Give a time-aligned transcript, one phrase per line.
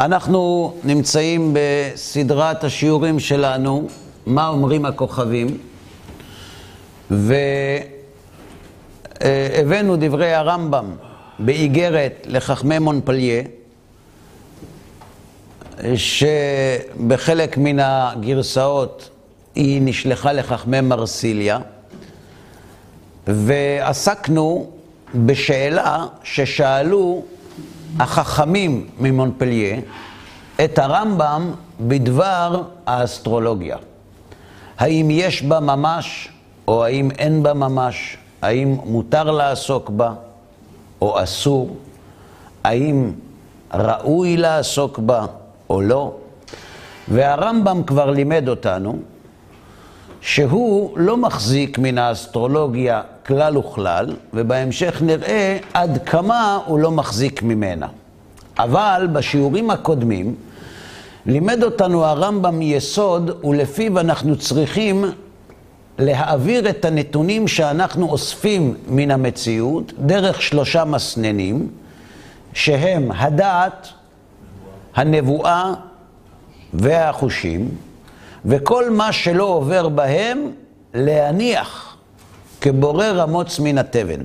[0.00, 3.88] אנחנו נמצאים בסדרת השיעורים שלנו,
[4.26, 5.58] מה אומרים הכוכבים,
[9.20, 10.96] והבאנו דברי הרמב"ם
[11.38, 13.42] באיגרת לחכמי מונפליה,
[15.94, 19.10] שבחלק מן הגרסאות
[19.54, 21.58] היא נשלחה לחכמי מרסיליה,
[23.26, 24.70] ועסקנו
[25.14, 27.24] בשאלה ששאלו
[27.98, 29.76] החכמים ממונפליה
[30.64, 33.76] את הרמב"ם בדבר האסטרולוגיה.
[34.78, 36.28] האם יש בה ממש
[36.68, 38.16] או האם אין בה ממש?
[38.42, 40.12] האם מותר לעסוק בה
[41.00, 41.76] או אסור?
[42.64, 43.12] האם
[43.74, 45.26] ראוי לעסוק בה
[45.70, 46.12] או לא?
[47.08, 48.98] והרמב"ם כבר לימד אותנו
[50.20, 57.86] שהוא לא מחזיק מן האסטרולוגיה כלל וכלל, ובהמשך נראה עד כמה הוא לא מחזיק ממנה.
[58.58, 60.34] אבל בשיעורים הקודמים
[61.26, 65.04] לימד אותנו הרמב"ם יסוד, ולפיו אנחנו צריכים
[65.98, 71.68] להעביר את הנתונים שאנחנו אוספים מן המציאות דרך שלושה מסננים,
[72.52, 73.88] שהם הדעת,
[74.94, 75.72] הנבואה
[76.74, 77.68] והחושים,
[78.44, 80.50] וכל מה שלא עובר בהם,
[80.94, 81.96] להניח
[82.60, 84.20] כבורר המוץ מן התבן.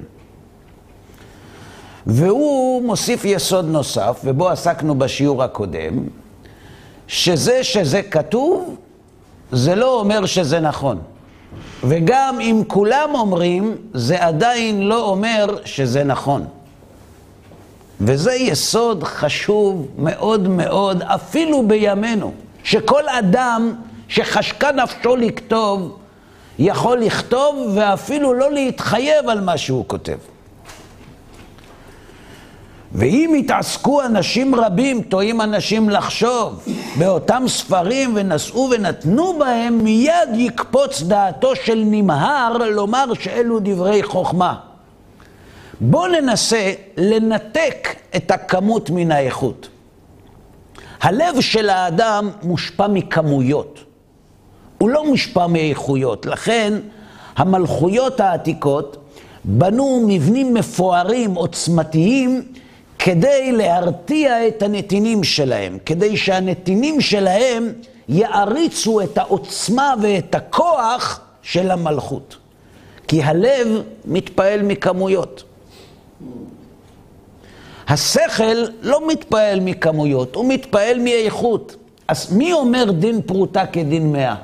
[2.07, 6.07] והוא מוסיף יסוד נוסף, ובו עסקנו בשיעור הקודם,
[7.07, 8.75] שזה שזה כתוב,
[9.51, 10.99] זה לא אומר שזה נכון.
[11.83, 16.45] וגם אם כולם אומרים, זה עדיין לא אומר שזה נכון.
[18.01, 23.73] וזה יסוד חשוב מאוד מאוד, אפילו בימינו, שכל אדם
[24.07, 25.97] שחשקה נפשו לכתוב,
[26.59, 30.17] יכול לכתוב ואפילו לא להתחייב על מה שהוא כותב.
[32.97, 36.63] ואם יתעסקו אנשים רבים, טועים אנשים לחשוב
[36.97, 44.55] באותם ספרים ונשאו ונתנו בהם, מיד יקפוץ דעתו של נמהר לומר שאלו דברי חוכמה.
[45.81, 49.69] בואו ננסה לנתק את הכמות מן האיכות.
[51.01, 53.84] הלב של האדם מושפע מכמויות.
[54.77, 56.25] הוא לא מושפע מאיכויות.
[56.25, 56.73] לכן
[57.35, 58.97] המלכויות העתיקות
[59.43, 62.41] בנו מבנים מפוארים, עוצמתיים,
[62.99, 67.73] כדי להרתיע את הנתינים שלהם, כדי שהנתינים שלהם
[68.09, 72.37] יעריצו את העוצמה ואת הכוח של המלכות.
[73.07, 73.67] כי הלב
[74.05, 75.43] מתפעל מכמויות.
[77.87, 81.75] השכל לא מתפעל מכמויות, הוא מתפעל מאיכות.
[82.07, 84.35] אז מי אומר דין פרוטה כדין מאה?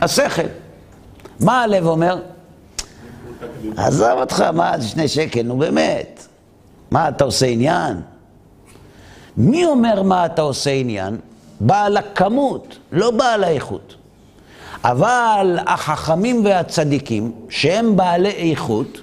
[0.00, 0.42] השכל.
[1.40, 2.18] מה הלב אומר?
[3.76, 6.26] עזוב אותך, מה זה שני שקל, נו באמת.
[6.90, 8.00] מה, אתה עושה עניין?
[9.36, 11.16] מי אומר מה אתה עושה עניין?
[11.60, 13.94] בעל הכמות, לא בעל האיכות.
[14.84, 19.00] אבל החכמים והצדיקים, שהם בעלי איכות,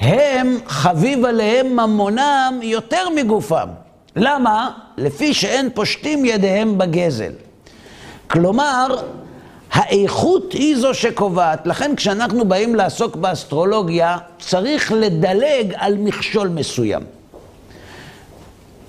[0.00, 3.68] הם חביב עליהם ממונם יותר מגופם.
[4.16, 4.70] למה?
[4.96, 7.32] לפי שאין פושטים ידיהם בגזל.
[8.30, 8.96] כלומר,
[9.72, 11.66] האיכות היא זו שקובעת.
[11.66, 17.02] לכן כשאנחנו באים לעסוק באסטרולוגיה, צריך לדלג על מכשול מסוים.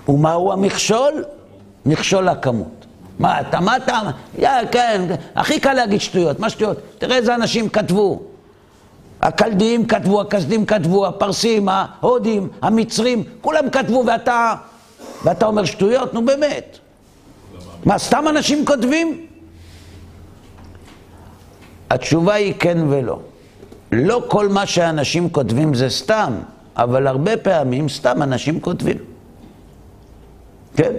[0.09, 1.23] ומהו המכשול?
[1.85, 2.85] מכשול הכמות.
[3.19, 3.99] מה, אתה, מה אתה,
[4.37, 5.01] יא, כן,
[5.35, 6.77] הכי קל להגיד שטויות, מה שטויות?
[6.97, 8.21] תראה איזה אנשים כתבו.
[9.21, 14.53] הקלדיים כתבו, הכסדים כתבו, הפרסים, ההודים, המצרים, כולם כתבו ואתה,
[15.23, 16.13] ואתה אומר שטויות?
[16.13, 16.77] נו באמת.
[17.85, 19.25] מה, סתם אנשים כותבים?
[21.93, 23.19] התשובה היא כן ולא.
[23.91, 26.33] לא כל מה שאנשים כותבים זה סתם,
[26.75, 28.97] אבל הרבה פעמים סתם אנשים כותבים.
[30.75, 30.93] כן?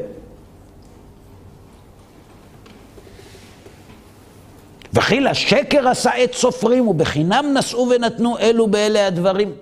[4.93, 9.53] וכי לשקר עשה עת סופרים, ובחינם נשאו ונתנו אלו באלה הדברים.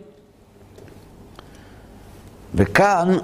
[2.54, 3.16] וכאן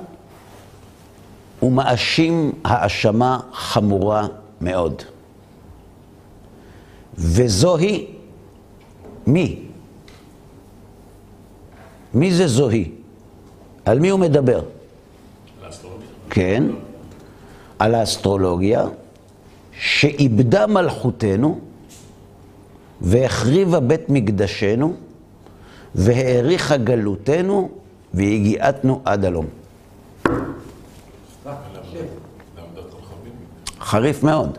[1.60, 4.26] הוא מאשים האשמה חמורה
[4.60, 5.02] מאוד.
[7.18, 8.06] וזוהי
[9.26, 9.62] מי?
[12.14, 12.90] מי זה זוהי?
[13.84, 14.58] על מי הוא מדבר?
[14.58, 16.08] על האסטרולוגיה.
[16.30, 16.64] כן,
[17.78, 18.86] על האסטרולוגיה
[19.72, 21.60] שאיבדה מלכותנו
[23.00, 24.94] והחריבה בית מקדשנו
[25.94, 27.70] והאריכה גלותנו
[28.14, 29.46] והגיעתנו עד הלום.
[33.80, 34.58] חריף מאוד.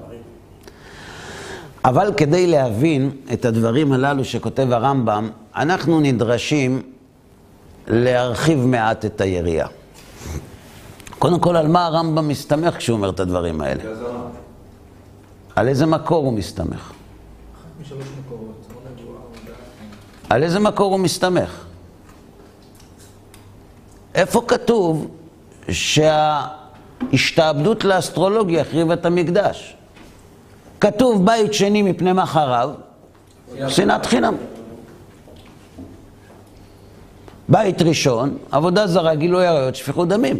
[1.85, 6.81] אבל כדי להבין את הדברים הללו שכותב הרמב"ם, אנחנו נדרשים
[7.87, 9.67] להרחיב מעט את היריעה.
[11.19, 13.83] קודם כל, על מה הרמב"ם מסתמך כשהוא אומר את הדברים האלה?
[15.55, 16.91] על איזה מקור הוא מסתמך?
[20.29, 21.65] על איזה מקור הוא מסתמך?
[24.15, 25.07] איפה כתוב
[27.11, 29.75] שההשתעבדות לאסטרולוגיה החריבה את המקדש?
[30.79, 32.69] כתוב בית שני מפני מחריו,
[33.67, 34.35] שנאת חינם.
[37.49, 40.39] בית ראשון, עבודה זרה, גילוי עריות, שפיכות דמים.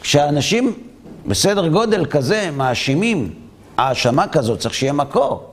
[0.00, 0.74] כשאנשים
[1.26, 3.34] בסדר גודל כזה מאשימים
[3.76, 5.52] האשמה כזאת, צריך שיהיה מקור.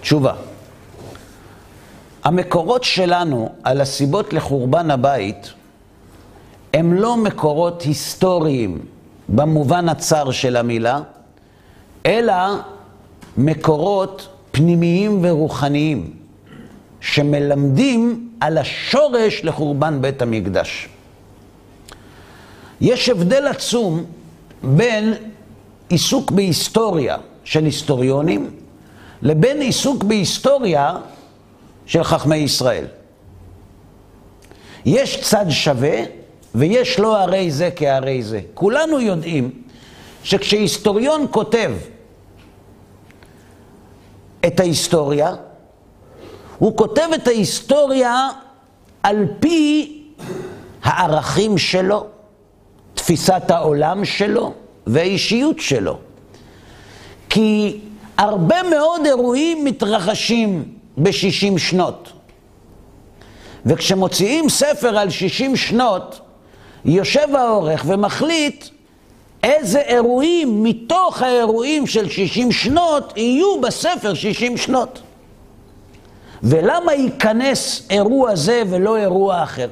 [0.00, 0.34] תשובה.
[2.24, 5.52] המקורות שלנו על הסיבות לחורבן הבית
[6.74, 8.86] הם לא מקורות היסטוריים
[9.32, 11.00] במובן הצר של המילה,
[12.06, 12.34] אלא
[13.36, 16.12] מקורות פנימיים ורוחניים
[17.00, 20.88] שמלמדים על השורש לחורבן בית המקדש.
[22.80, 24.04] יש הבדל עצום
[24.62, 25.14] בין
[25.88, 28.50] עיסוק בהיסטוריה של היסטוריונים
[29.22, 30.96] לבין עיסוק בהיסטוריה
[31.86, 32.84] של חכמי ישראל.
[34.84, 36.21] יש צד שווה
[36.54, 38.40] ויש לא הרי זה כהרי זה.
[38.54, 39.50] כולנו יודעים
[40.24, 41.72] שכשהיסטוריון כותב
[44.46, 45.34] את ההיסטוריה,
[46.58, 48.28] הוא כותב את ההיסטוריה
[49.02, 49.98] על פי
[50.82, 52.06] הערכים שלו,
[52.94, 54.52] תפיסת העולם שלו
[54.86, 55.98] והאישיות שלו.
[57.28, 57.80] כי
[58.18, 60.64] הרבה מאוד אירועים מתרחשים
[60.96, 62.12] ב-60 שנות.
[63.66, 66.20] וכשמוציאים ספר על 60 שנות,
[66.84, 68.64] יושב העורך ומחליט
[69.42, 75.02] איזה אירועים מתוך האירועים של 60 שנות יהיו בספר 60 שנות.
[76.42, 79.68] ולמה ייכנס אירוע זה ולא אירוע אחר?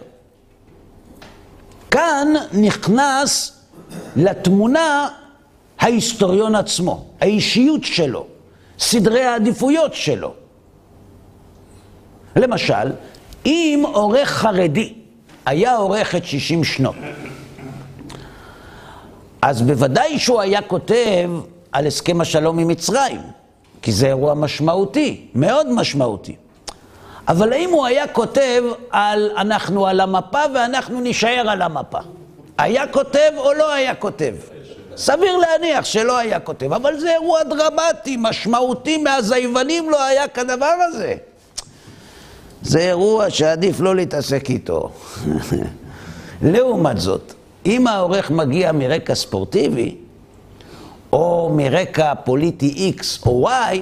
[1.91, 3.61] כאן נכנס
[4.17, 5.09] לתמונה
[5.81, 8.27] ההיסטוריון עצמו, האישיות שלו,
[8.79, 10.35] סדרי העדיפויות שלו.
[12.37, 12.93] למשל,
[13.47, 14.95] אם עורך חרדי
[15.47, 16.95] היה עורך את 60 שנות,
[19.43, 21.31] אז בוודאי שהוא היה כותב
[21.73, 23.21] על הסכם השלום עם מצרים,
[23.83, 26.37] כי זה אירוע משמעותי, מאוד משמעותי.
[27.29, 31.99] אבל האם הוא היה כותב על אנחנו על המפה ואנחנו נישאר על המפה?
[32.59, 34.35] היה כותב או לא היה כותב?
[34.97, 40.75] סביר להניח שלא היה כותב, אבל זה אירוע דרמטי, משמעותי, מאז היוונים לא היה כדבר
[40.89, 41.15] הזה.
[42.63, 44.91] זה אירוע שעדיף לא להתעסק איתו.
[46.43, 47.35] לעומת זאת,
[47.67, 49.97] אם העורך מגיע מרקע ספורטיבי,
[51.13, 53.77] או מרקע פוליטי X או Y,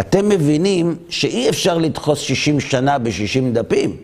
[0.00, 3.96] אתם מבינים שאי אפשר לדחוס 60 שנה ב-60 דפים.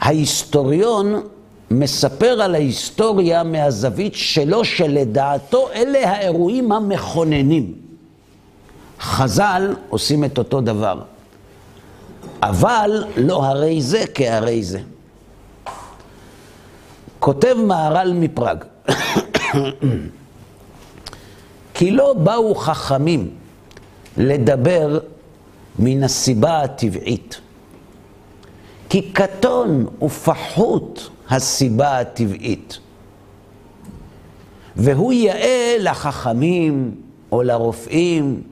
[0.00, 1.22] ההיסטוריון
[1.70, 7.72] מספר על ההיסטוריה מהזווית שלו, שלדעתו אלה האירועים המכוננים.
[9.00, 11.00] חז"ל עושים את אותו דבר.
[12.42, 14.80] אבל לא הרי זה כהרי זה.
[17.18, 18.64] כותב מהר"ל מפראג,
[21.74, 23.30] כי לא באו חכמים
[24.16, 24.98] לדבר
[25.78, 27.40] מן הסיבה הטבעית.
[28.88, 32.78] כי קטון ופחות הסיבה הטבעית.
[34.76, 36.94] והוא יאה לחכמים
[37.32, 38.42] או לרופאים,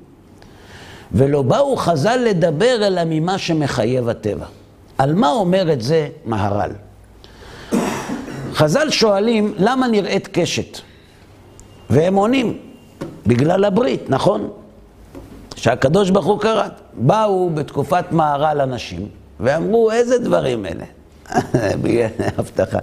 [1.12, 4.46] ולא באו חז"ל לדבר אלא ממה שמחייב הטבע.
[4.98, 6.70] על מה אומר את זה מהר"ל?
[8.52, 10.78] חז"ל שואלים, למה נראית קשת?
[11.90, 12.58] והם עונים,
[13.26, 14.50] בגלל הברית, נכון?
[15.56, 16.68] שהקדוש ברוך הוא קרא.
[16.94, 19.08] באו בתקופת מהר"ל אנשים
[19.40, 20.84] ואמרו, איזה דברים אלה?
[21.82, 22.78] בגלל הבטחה.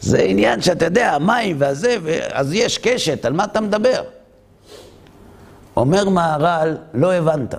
[0.00, 1.96] זה עניין שאתה יודע, המים והזה,
[2.32, 4.02] אז יש קשת, על מה אתה מדבר?
[5.76, 7.54] אומר מהר"ל, לא הבנת.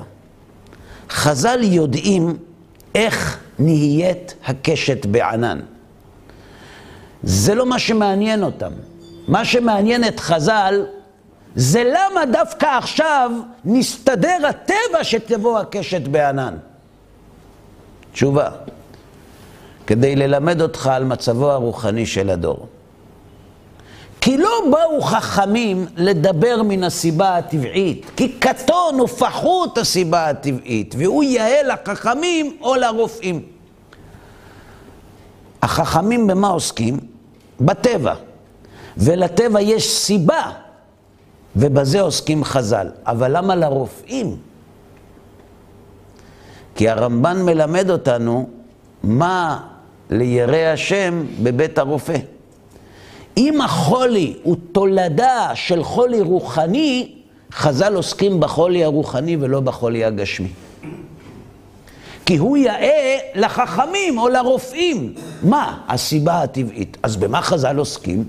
[1.10, 2.38] חז"ל יודעים
[2.96, 5.60] איך נהיית הקשת בענן.
[7.24, 8.72] זה לא מה שמעניין אותם.
[9.28, 10.86] מה שמעניין את חז"ל
[11.56, 13.32] זה למה דווקא עכשיו
[13.66, 16.58] נסתדר הטבע שתבוא הקשת בענן.
[18.14, 18.50] תשובה,
[19.88, 22.68] כדי ללמד אותך על מצבו הרוחני של הדור.
[24.26, 31.64] כי לא באו חכמים לדבר מן הסיבה הטבעית, כי קטון ופחות הסיבה הטבעית, והוא יאה
[31.64, 33.42] לחכמים או לרופאים.
[35.62, 37.00] החכמים במה עוסקים?
[37.62, 38.14] בטבע.
[38.98, 40.52] ולטבע יש סיבה,
[41.56, 42.88] ובזה עוסקים חז"ל.
[43.06, 44.38] אבל למה לרופאים?
[46.76, 48.50] כי הרמב"ן מלמד אותנו
[49.04, 49.60] מה
[50.10, 52.35] לירא השם בבית הרופא.
[53.38, 57.12] אם החולי הוא תולדה של חולי רוחני,
[57.54, 60.48] חז"ל עוסקים בחולי הרוחני ולא בחולי הגשמי.
[62.26, 65.14] כי הוא יאה לחכמים או לרופאים.
[65.44, 66.98] מה הסיבה הטבעית?
[67.04, 68.24] אז במה חז"ל עוסקים?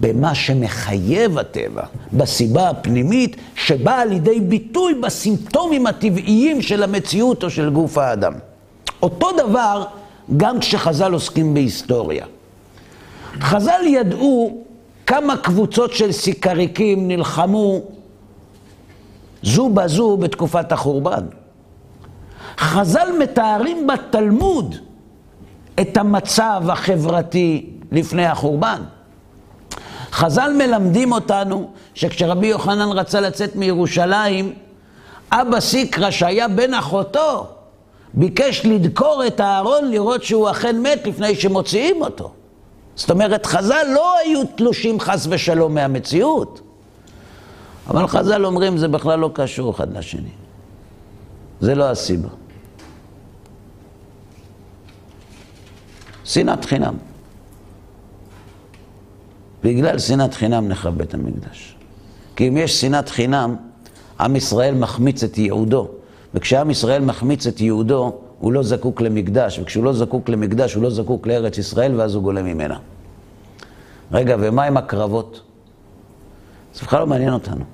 [0.00, 7.98] במה שמחייב הטבע, בסיבה הפנימית שבאה לידי ביטוי בסימפטומים הטבעיים של המציאות או של גוף
[7.98, 8.32] האדם.
[9.02, 9.84] אותו דבר
[10.36, 12.26] גם כשחז"ל עוסקים בהיסטוריה.
[13.40, 14.64] חז"ל ידעו
[15.06, 17.80] כמה קבוצות של סיקריקים נלחמו
[19.42, 21.26] זו בזו בתקופת החורבן.
[22.58, 24.76] חז"ל מתארים בתלמוד
[25.80, 28.82] את המצב החברתי לפני החורבן.
[30.12, 34.52] חז"ל מלמדים אותנו שכשרבי יוחנן רצה לצאת מירושלים,
[35.32, 37.46] אבא סיקרא שהיה בן אחותו,
[38.14, 42.32] ביקש לדקור את הארון לראות שהוא אכן מת לפני שמוציאים אותו.
[42.96, 46.60] זאת אומרת, חז"ל לא היו תלושים חס ושלום מהמציאות.
[47.86, 50.30] אבל חז"ל אומרים, זה בכלל לא קשור אחד לשני.
[51.60, 52.28] זה לא הסיבה.
[56.24, 56.94] שנאת חינם.
[59.62, 61.76] בגלל שנאת חינם נחרב בית המקדש.
[62.36, 63.56] כי אם יש שנאת חינם,
[64.20, 65.88] עם ישראל מחמיץ את ייעודו.
[66.34, 70.90] וכשעם ישראל מחמיץ את ייעודו, הוא לא זקוק למקדש, וכשהוא לא זקוק למקדש, הוא לא
[70.90, 72.78] זקוק לארץ ישראל, ואז הוא גולה ממנה.
[74.12, 75.40] רגע, ומה עם הקרבות?
[76.74, 77.64] זה בכלל לא מעניין אותנו.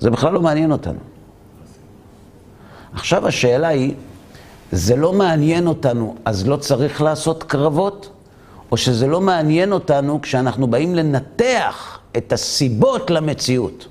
[0.00, 0.98] זה בכלל לא מעניין אותנו.
[2.92, 3.94] עכשיו השאלה היא,
[4.72, 8.10] זה לא מעניין אותנו, אז לא צריך לעשות קרבות?
[8.72, 13.86] או שזה לא מעניין אותנו כשאנחנו באים לנתח את הסיבות למציאות.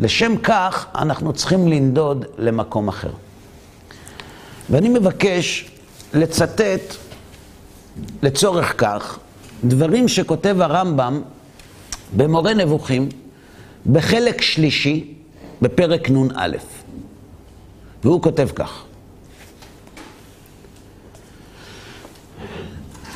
[0.00, 3.10] לשם כך אנחנו צריכים לנדוד למקום אחר.
[4.70, 5.70] ואני מבקש
[6.14, 6.94] לצטט
[8.22, 9.18] לצורך כך
[9.64, 11.22] דברים שכותב הרמב"ם
[12.16, 13.08] במורה נבוכים
[13.92, 15.14] בחלק שלישי
[15.62, 16.56] בפרק נ"א.
[18.04, 18.84] והוא כותב כך: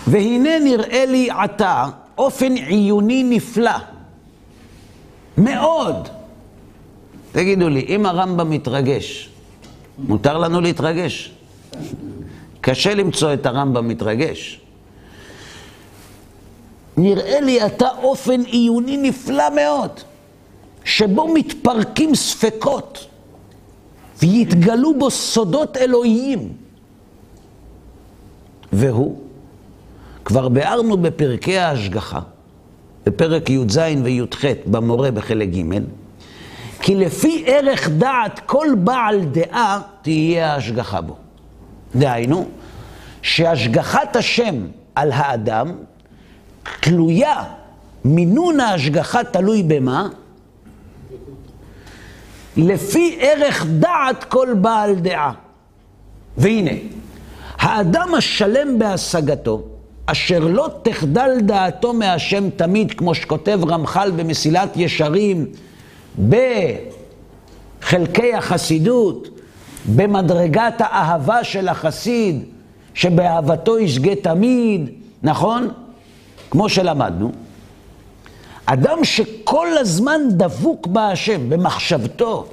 [0.07, 1.87] והנה נראה לי עתה
[2.19, 3.71] אופן עיוני נפלא,
[5.39, 6.09] מאוד.
[7.39, 9.31] תגידו לי, אם הרמב"ם מתרגש,
[9.99, 11.33] מותר לנו להתרגש?
[12.61, 14.61] קשה למצוא את הרמב"ם מתרגש.
[16.97, 19.91] נראה לי עתה אופן עיוני נפלא מאוד,
[20.85, 23.07] שבו מתפרקים ספקות
[24.23, 26.53] ויתגלו בו סודות אלוהיים.
[28.73, 29.19] והוא
[30.25, 32.21] כבר ביארנו בפרקי ההשגחה,
[33.07, 35.65] בפרק י"ז וי"ח במורה בחלק ג',
[36.81, 41.17] כי לפי ערך דעת כל בעל דעה תהיה ההשגחה בו.
[41.95, 42.49] דהיינו,
[43.23, 45.73] שהשגחת השם על האדם
[46.81, 47.45] תלויה,
[48.05, 50.09] מינון ההשגחה תלוי במה?
[52.57, 55.33] לפי ערך דעת כל בעל דעה.
[56.37, 56.71] והנה,
[57.59, 59.63] האדם השלם בהשגתו,
[60.07, 65.47] אשר לא תחדל דעתו מהשם תמיד, כמו שכותב רמח"ל במסילת ישרים,
[67.79, 69.29] בחלקי החסידות,
[69.97, 72.45] במדרגת האהבה של החסיד,
[72.95, 74.91] שבאהבתו ישגה תמיד,
[75.23, 75.69] נכון?
[76.51, 77.33] כמו שלמדנו.
[78.67, 82.47] אדם שכל הזמן דבוק בהשם, במחשבתו,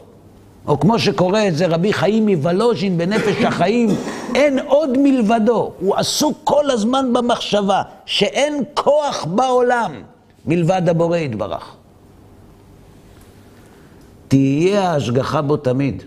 [0.67, 3.89] או כמו שקורא את זה רבי חיים מוולוז'ין בנפש החיים,
[4.35, 5.71] אין עוד מלבדו.
[5.79, 9.91] הוא עסוק כל הזמן במחשבה שאין כוח בעולם
[10.45, 11.75] מלבד הבורא יתברך.
[14.35, 16.03] תהיה ההשגחה בו תמיד.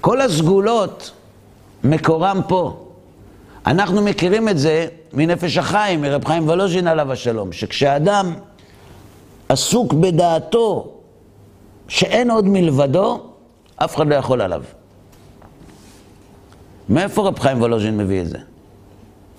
[0.00, 1.10] כל הסגולות,
[1.84, 2.86] מקורם פה.
[3.66, 8.34] אנחנו מכירים את זה מנפש החיים, מרב חיים וולוז'ין עליו השלום, שכשאדם
[9.48, 10.92] עסוק בדעתו
[11.88, 13.20] שאין עוד מלבדו,
[13.76, 14.62] אף אחד לא יכול עליו.
[16.88, 18.38] מאיפה רב חיים וולוז'ין מביא את זה?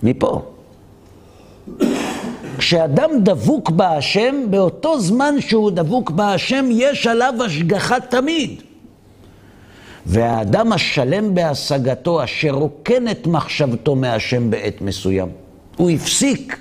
[0.03, 0.41] מפה.
[2.71, 8.61] כשאדם דבוק בהשם, באותו זמן שהוא דבוק בהשם, יש עליו השגחה תמיד.
[10.05, 15.29] והאדם השלם בהשגתו, אשר רוקן את מחשבתו מהשם בעת מסוים,
[15.77, 16.59] הוא הפסיק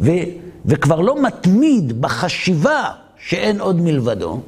[0.00, 0.10] ו,
[0.66, 4.40] וכבר לא מתמיד בחשיבה שאין עוד מלבדו,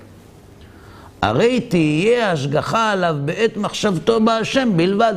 [1.22, 5.14] הרי תהיה השגחה עליו בעת מחשבתו בהשם בלבד.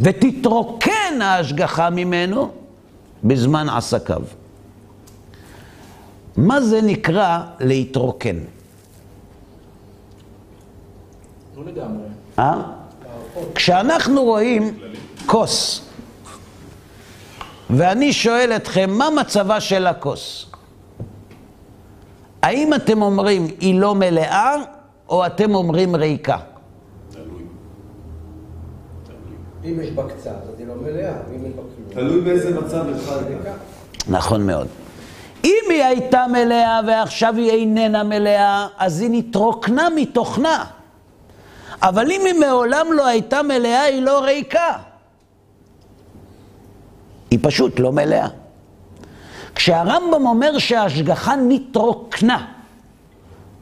[0.00, 2.59] ותתרוקן ההשגחה ממנו
[3.24, 4.22] בזמן עסקיו.
[6.36, 8.36] מה זה נקרא להתרוקן?
[11.56, 12.06] לא לגמרי.
[12.38, 12.62] אה?
[13.54, 14.78] כשאנחנו רואים
[15.26, 15.82] כוס,
[17.70, 20.46] ואני שואל אתכם, מה מצבה של הכוס?
[22.42, 24.54] האם אתם אומרים היא לא מלאה,
[25.08, 26.36] או אתם אומרים ריקה?
[29.64, 32.08] אם יש בה קצת, אז היא לא מלאה, אם יש בה כלום.
[32.08, 33.26] תלוי באיזה מצב התחלת.
[34.08, 34.66] נכון מאוד.
[35.44, 40.64] אם היא הייתה מלאה ועכשיו היא איננה מלאה, אז היא נתרוקנה מתוכנה.
[41.82, 44.72] אבל אם היא מעולם לא הייתה מלאה, היא לא ריקה.
[47.30, 48.26] היא פשוט לא מלאה.
[49.54, 52.46] כשהרמב"ם אומר שההשגחה נתרוקנה,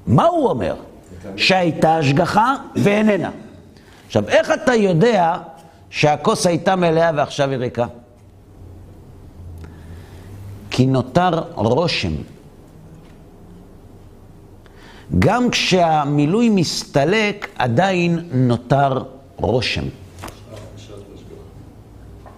[0.07, 0.75] מה הוא אומר?
[1.37, 3.31] שהייתה השגחה ואיננה.
[4.07, 5.37] עכשיו, איך אתה יודע
[5.91, 7.87] שהכוס הייתה מלאה ועכשיו היא ריקה?
[10.71, 12.13] כי נותר רושם.
[15.19, 19.03] גם כשהמילוי מסתלק, עדיין נותר
[19.37, 19.85] רושם.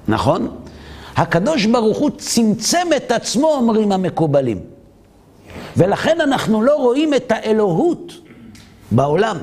[0.08, 0.56] נכון?
[1.16, 4.60] הקדוש ברוך הוא צמצם את עצמו, אומרים המקובלים.
[5.76, 8.12] ולכן אנחנו לא רואים את האלוהות
[8.90, 9.36] בעולם.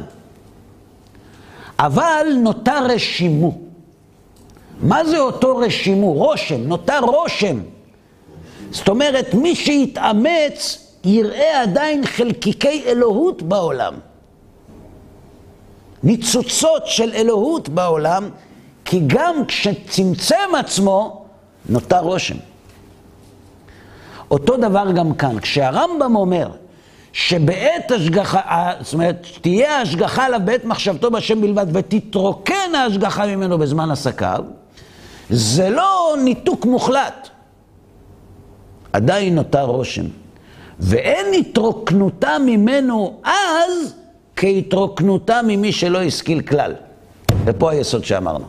[1.80, 3.67] אבל נותר רשימו.
[4.82, 6.14] מה זה אותו רשימו?
[6.14, 7.60] רושם, נותר רושם.
[8.72, 13.94] זאת אומרת, מי שיתאמץ יראה עדיין חלקיקי אלוהות בעולם.
[16.04, 18.30] ניצוצות של אלוהות בעולם,
[18.86, 21.26] כי גם כשצמצם עצמו,
[21.70, 22.36] נותר רושם.
[24.32, 26.50] אותו דבר גם כאן, כשהרמב"ם אומר
[27.14, 33.92] שבעת השגחה, זאת אומרת, תהיה ההשגחה עליו בעת מחשבתו בשם בלבד ותתרוקן ההשגחה ממנו בזמן
[33.92, 34.44] עסקיו,
[35.30, 37.30] זה לא ניתוק מוחלט.
[38.94, 40.06] עדיין נותר רושם.
[40.80, 43.94] ואין התרוקנותה ממנו אז
[44.36, 46.74] כהתרוקנותה ממי שלא השכיל כלל.
[47.46, 48.46] ופה היסוד שאמרנו.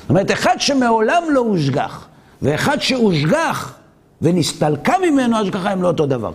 [0.00, 2.06] זאת אומרת, אחד שמעולם לא הושגח,
[2.42, 3.74] ואחד שהושגח
[4.22, 6.32] ונסתלקה ממנו השגחה, הם לא אותו דבר.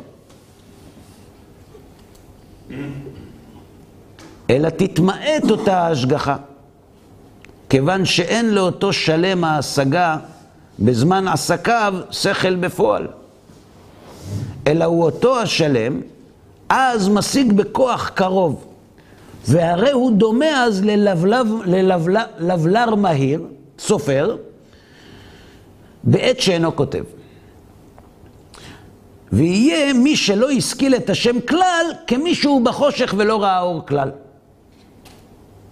[4.50, 6.36] אלא תתמעט אותה ההשגחה,
[7.70, 10.18] כיוון שאין לאותו שלם ההשגה
[10.80, 13.08] בזמן עסקיו שכל בפועל.
[14.68, 16.02] אלא הוא אותו השלם,
[16.70, 18.66] אז משיג בכוח קרוב.
[19.48, 21.48] והרי הוא דומה אז ללבלב,
[22.40, 23.44] ללבלר מהיר,
[23.80, 24.38] סופר,
[26.04, 27.04] בעת שאינו כותב.
[29.32, 34.12] ויהיה מי שלא השכיל את השם כלל, כמי שהוא בחושך ולא ראה אור כלל.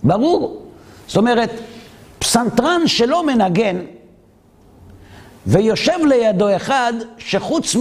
[0.03, 0.61] ברור.
[1.07, 1.49] זאת אומרת,
[2.33, 3.79] פסנתרן שלא מנגן,
[5.47, 7.75] ויושב לידו אחד שחוץ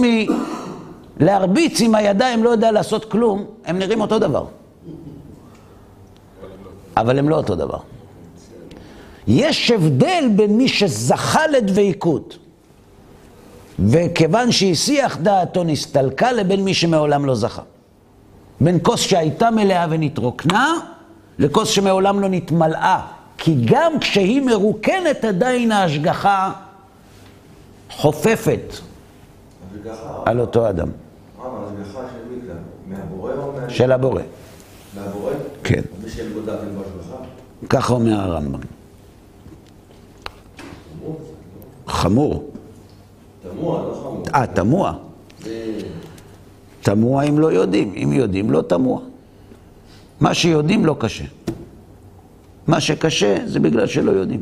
[1.19, 4.45] מלהרביץ עם הידיים לא יודע לעשות כלום, הם נראים אותו דבר.
[6.97, 7.77] אבל הם לא אותו דבר.
[9.27, 12.37] יש הבדל בין מי שזכה לדבקות,
[13.79, 17.61] וכיוון שהסיח דעתו נסתלקה, לבין מי שמעולם לא זכה.
[18.61, 20.73] בין כוס שהייתה מלאה ונתרוקנה,
[21.39, 23.22] לכוס שמעולם לא נתמלאה.
[23.43, 26.51] כי גם כשהיא מרוקנת עדיין ההשגחה
[27.91, 28.73] חופפת
[30.25, 30.87] על אותו אדם.
[31.41, 31.99] ההשגחה
[33.69, 34.21] של הבורא.
[34.95, 35.31] מהבורא?
[35.63, 35.81] כן.
[37.69, 38.59] ככה אומר הרמב"ם.
[41.87, 42.51] חמור.
[43.41, 44.23] תמוה, לא חמור.
[44.35, 44.93] אה, תמוה.
[46.81, 47.93] תמוה אם לא יודעים.
[48.03, 49.01] אם יודעים, לא תמוה.
[50.19, 51.25] מה שיודעים לא קשה.
[52.67, 54.41] מה שקשה זה בגלל שלא יודעים.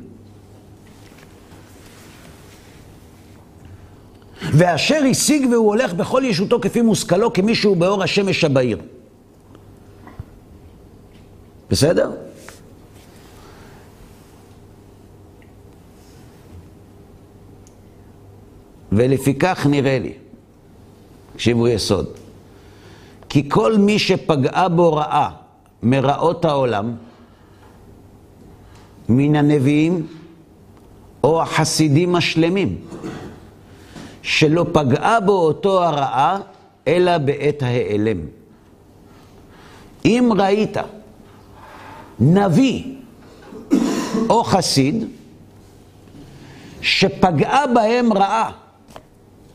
[4.54, 8.78] ואשר השיג והוא הולך בכל ישותו כפי מושכלו, כמי שהוא באור השמש הבהיר.
[11.70, 12.12] בסדר?
[18.92, 20.14] ולפיכך נראה לי,
[21.34, 22.08] תקשיבו יסוד,
[23.30, 25.30] כי כל מי שפגעה בו רעה
[25.84, 26.96] מרעות העולם,
[29.12, 30.08] מן הנביאים
[31.24, 32.78] או החסידים השלמים,
[34.22, 36.40] שלא פגעה בו אותו הרעה,
[36.88, 38.18] אלא בעת ההיעלם.
[40.06, 40.78] אם ראית
[42.20, 42.84] נביא
[44.30, 45.06] או חסיד
[46.82, 48.52] שפגעה בהם רעה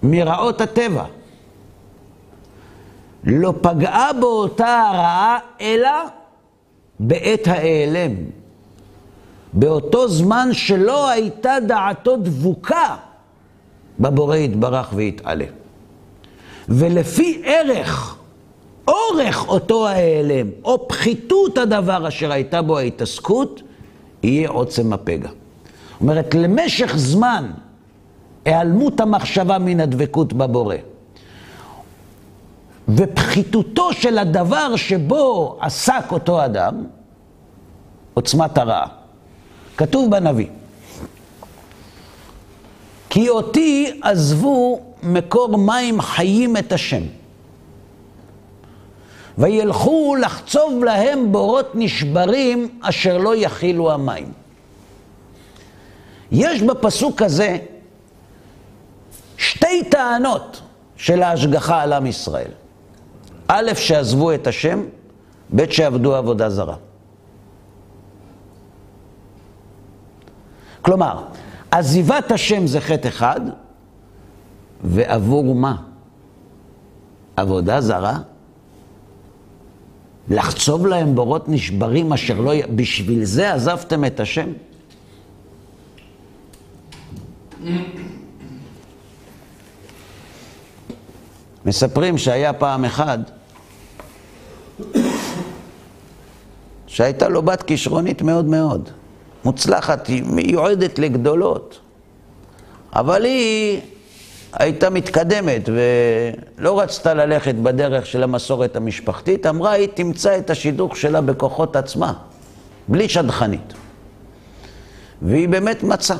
[0.02, 1.04] מרעות הטבע,
[3.24, 5.90] לא פגעה בו אותה הרעה, אלא
[7.00, 8.14] בעת ההיעלם.
[9.56, 12.96] באותו זמן שלא הייתה דעתו דבוקה
[14.00, 15.44] בבורא יתברך ויתעלה.
[16.68, 18.16] ולפי ערך,
[18.88, 23.62] אורך אותו ההיעלם, או פחיתות הדבר אשר הייתה בו ההתעסקות,
[24.22, 25.28] יהיה עוצם הפגע.
[25.28, 27.50] זאת אומרת, למשך זמן
[28.44, 30.76] היעלמות המחשבה מן הדבקות בבורא.
[32.88, 36.84] ופחיתותו של הדבר שבו עסק אותו אדם,
[38.14, 39.05] עוצמת הרעה.
[39.76, 40.46] כתוב בנביא,
[43.10, 47.02] כי אותי עזבו מקור מים חיים את השם,
[49.38, 54.32] וילכו לחצוב להם בורות נשברים אשר לא יכילו המים.
[56.32, 57.58] יש בפסוק הזה
[59.36, 60.62] שתי טענות
[60.96, 62.50] של ההשגחה על עם ישראל.
[63.48, 64.82] א', שעזבו את השם,
[65.56, 66.76] ב', שעבדו עבודה זרה.
[70.86, 71.22] כלומר,
[71.70, 73.40] עזיבת השם זה חטא אחד,
[74.84, 75.76] ועבור מה?
[77.36, 78.18] עבודה זרה?
[80.28, 82.52] לחצוב להם בורות נשברים אשר לא...
[82.74, 84.48] בשביל זה עזבתם את השם?
[91.64, 93.18] מספרים שהיה פעם אחד
[96.86, 98.90] שהייתה לו בת כישרונית מאוד מאוד,
[99.46, 101.80] מוצלחת, היא מיועדת לגדולות,
[102.92, 103.80] אבל היא
[104.52, 111.20] הייתה מתקדמת ולא רצתה ללכת בדרך של המסורת המשפחתית, אמרה היא תמצא את השידוך שלה
[111.20, 112.12] בכוחות עצמה,
[112.88, 113.72] בלי שדכנית.
[115.22, 116.16] והיא באמת מצאה.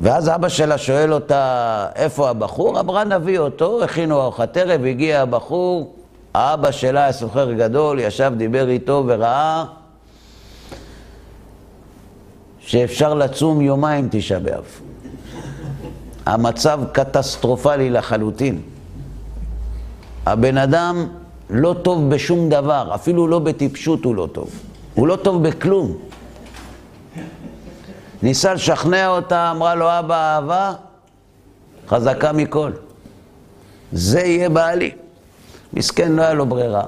[0.00, 2.80] ואז אבא שלה שואל אותה, איפה הבחור?
[2.80, 5.94] אמרה, נביא אותו, הכינו ארוחת ערב, הגיע הבחור,
[6.34, 9.64] האבא שלה היה סוחר גדול, ישב, דיבר איתו וראה
[12.70, 14.64] שאפשר לצום יומיים תשעה באב.
[16.26, 18.60] המצב קטסטרופלי לחלוטין.
[20.26, 21.06] הבן אדם
[21.50, 24.50] לא טוב בשום דבר, אפילו לא בטיפשות הוא לא טוב.
[24.94, 25.96] הוא לא טוב בכלום.
[28.22, 30.72] ניסה לשכנע אותה, אמרה לו, אבא, אהבה
[31.88, 32.70] חזקה מכל.
[33.92, 34.90] זה יהיה בעלי.
[35.72, 36.84] מסכן, לא היה לו ברירה.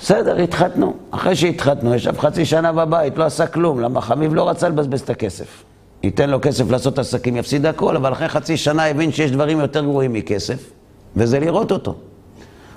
[0.00, 0.94] בסדר, התחתנו.
[1.10, 5.10] אחרי שהתחתנו, ישב חצי שנה בבית, לא עשה כלום, למה חביב לא רצה לבזבז את
[5.10, 5.64] הכסף.
[6.02, 9.84] ייתן לו כסף לעשות עסקים, יפסיד הכל, אבל אחרי חצי שנה הבין שיש דברים יותר
[9.84, 10.70] גרועים מכסף,
[11.16, 11.94] וזה לראות אותו.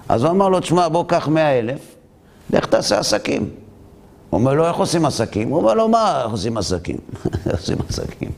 [0.09, 1.95] אז הוא אמר לו, תשמע, בוא קח מאה אלף,
[2.49, 3.49] לך תעשה עסקים.
[4.29, 5.49] הוא אומר לו, איך עושים עסקים?
[5.49, 6.97] הוא אומר לו, מה איך עושים עסקים?
[7.45, 8.31] איך עושים עסקים?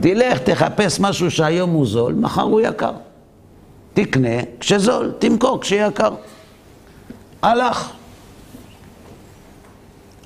[0.00, 2.92] תלך, תחפש משהו שהיום הוא זול, מחר הוא יקר.
[3.94, 6.10] תקנה כשזול, תמכור כשיקר.
[7.42, 7.90] הלך.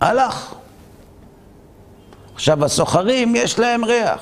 [0.01, 0.55] הלך.
[2.35, 4.21] עכשיו, הסוחרים, יש להם ריח.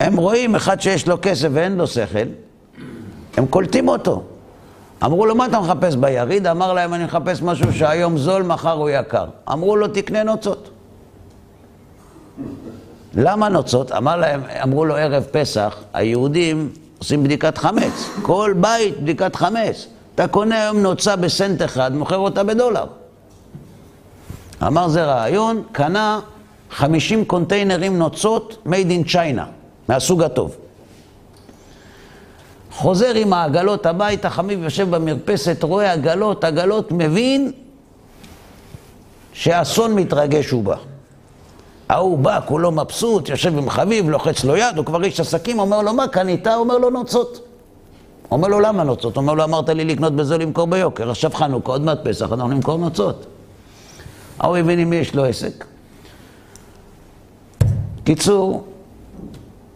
[0.00, 2.18] הם רואים אחד שיש לו כסף ואין לו שכל,
[3.36, 4.22] הם קולטים אותו.
[5.04, 6.46] אמרו לו, מה אתה מחפש ביריד?
[6.46, 9.24] אמר להם, אני מחפש משהו שהיום זול, מחר הוא יקר.
[9.52, 10.70] אמרו לו, תקנה נוצות.
[13.14, 13.92] למה נוצות?
[13.92, 18.10] אמר להם, אמרו לו, ערב פסח, היהודים עושים בדיקת חמץ.
[18.22, 19.86] כל בית בדיקת חמץ.
[20.20, 22.84] אתה קונה היום נוצה בסנט אחד, מוכר אותה בדולר.
[24.66, 26.20] אמר זה רעיון, קנה
[26.70, 29.42] 50 קונטיינרים נוצות made in China,
[29.88, 30.56] מהסוג הטוב.
[32.72, 37.52] חוזר עם העגלות הביתה, חמיב יושב במרפסת, רואה עגלות, עגלות, מבין
[39.32, 40.76] שאסון מתרגש הוא בא.
[41.88, 45.82] ההוא בא, כולו מבסוט, יושב עם חביב, לוחץ לו יד, הוא כבר איש עסקים, אומר
[45.82, 46.46] לו, מה קנית?
[46.46, 47.49] אומר לו, נוצות.
[48.30, 49.16] אומר לו, למה נוצות?
[49.16, 51.10] אומר לו, אמרת לי לקנות בזול, למכור ביוקר.
[51.10, 53.26] עכשיו חנוכה, עוד מעט פסח, אנחנו נמכור נוצות.
[54.38, 55.64] ההוא הבין עם מי יש לו עסק.
[58.04, 58.64] קיצור,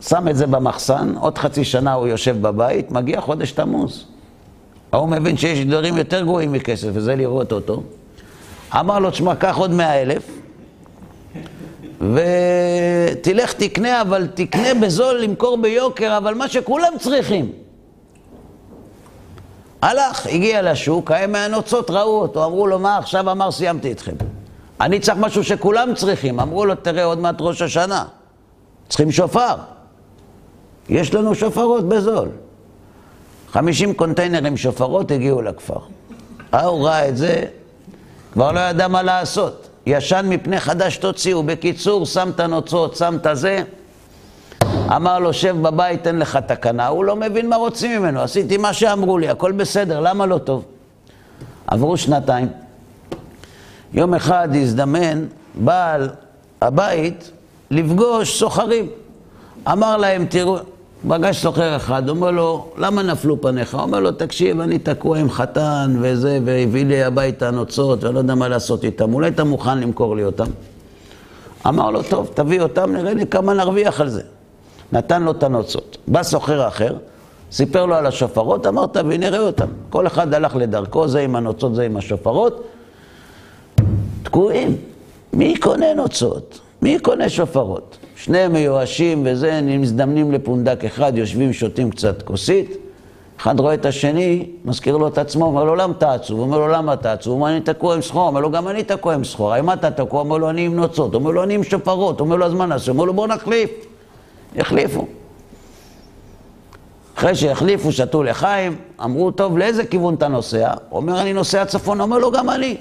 [0.01, 4.05] שם את זה במחסן, עוד חצי שנה הוא יושב בבית, מגיע חודש תמוז.
[4.93, 7.83] ההוא מבין שיש דברים יותר גרועים מכסף, וזה לראות אותו.
[8.81, 10.31] אמר לו, תשמע, קח עוד מאה אלף,
[12.01, 17.64] ותלך תקנה, אבל תקנה בזול, למכור ביוקר, אבל מה שכולם צריכים.
[19.85, 24.13] הלך, הגיע לשוק, ההם מהנוצות ראו אותו, אמרו לו, מה עכשיו אמר, סיימתי אתכם.
[24.81, 26.41] אני צריך משהו שכולם צריכים.
[26.41, 28.05] אמרו לו, תראה, עוד מעט ראש השנה.
[28.89, 29.55] צריכים שופר.
[30.89, 32.29] יש לנו שופרות בזול.
[33.53, 35.79] 50 קונטיינר עם שופרות הגיעו לכפר.
[36.53, 37.45] ההוא ראה את זה,
[38.33, 39.69] כבר לא ידע מה לעשות.
[39.87, 41.43] ישן מפני חדש תוציאו.
[41.43, 43.63] בקיצור, שם את הנוצות, שם את הזה.
[44.87, 46.87] אמר לו, שב בבית, תן לך תקנה.
[46.87, 48.21] הוא לא מבין מה רוצים ממנו.
[48.21, 50.65] עשיתי מה שאמרו לי, הכל בסדר, למה לא טוב?
[51.67, 52.49] עברו שנתיים.
[53.93, 56.09] יום אחד הזדמן בעל
[56.61, 57.31] הבית
[57.71, 58.89] לפגוש סוחרים.
[59.73, 60.57] אמר להם, תראו,
[61.09, 63.75] פגש סוחר אחד, אומר לו, למה נפלו פניך?
[63.75, 68.35] אומר לו, תקשיב, אני תקוע עם חתן וזה, והביא לי הביתה נוצות, ואני לא יודע
[68.35, 70.47] מה לעשות איתם, אולי אתה מוכן למכור לי אותם?
[71.69, 74.23] אמר לו, טוב, תביא אותם, נראה לי כמה נרוויח על זה.
[74.95, 75.97] נתן לו את הנוצות.
[76.09, 76.97] בא סוחר אחר,
[77.53, 79.67] סיפר לו על השופרות, אמר, תביא, נראה אותם.
[79.91, 82.65] כל אחד הלך לדרכו, זה עם הנוצות, זה עם השופרות.
[84.23, 84.77] תקועים.
[85.33, 86.61] מי קונה נוצות?
[86.83, 87.97] מי קונה שופרות?
[88.17, 92.77] שניהם מיואשים וזה, מזדמנים לפונדק אחד, יושבים, שותים קצת כוסית.
[93.41, 96.41] אחד רואה את השני, מזכיר לו את עצמו, אומר לו, למה אתה עצוב?
[96.41, 97.33] אומר לו, למה אתה עצוב?
[97.33, 98.27] הוא אומר, אני תקוע עם סחורה.
[98.27, 99.57] אומר לו, גם אני תקוע עם סחורה.
[99.57, 100.21] עם אתה תקוע?
[100.21, 101.15] אומר לו, אני עם נוצות.
[101.15, 102.21] אומר לו, אני עם שופרות.
[102.21, 102.93] אומר לו, אז מה נעשה?
[102.93, 103.71] אומר לו, בוא נחליף.
[104.57, 105.07] החליפו.
[107.19, 110.73] אחרי שהחליפו, שתו לחיים, אמרו, טוב, לאיזה כיוון אתה נוסע?
[110.89, 112.01] הוא אומר, אני נוסע צפון.
[112.01, 112.77] אומר לו, גם אני.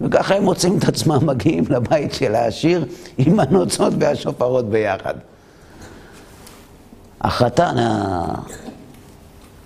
[0.00, 2.84] וככה הם מוצאים את עצמם מגיעים לבית של העשיר
[3.18, 5.14] עם הנוצות והשופרות ביחד.
[7.20, 7.74] החתן,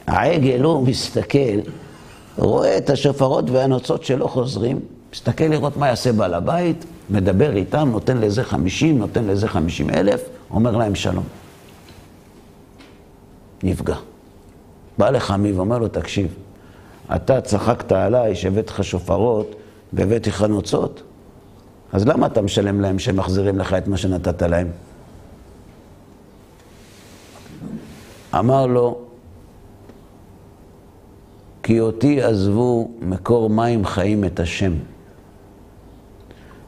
[0.07, 1.59] העגל, הוא מסתכל,
[2.39, 4.79] רואה את השופרות והנוצות שלו חוזרים,
[5.13, 10.21] מסתכל לראות מה יעשה בעל הבית, מדבר איתם, נותן לזה חמישים, נותן לזה חמישים אלף,
[10.51, 11.44] אומר להם שלום.
[13.65, 13.97] נפגע.
[14.99, 16.35] בא לחמי ואומר לו, תקשיב,
[17.15, 19.55] אתה צחקת עליי שהבאת לך שופרות
[19.93, 21.03] והבאתי לך נוצות,
[21.93, 24.69] אז למה אתה משלם להם שהם מחזירים לך את מה שנתת להם?
[28.39, 28.99] אמר לו,
[31.63, 34.73] כי אותי עזבו מקור מים חיים את השם,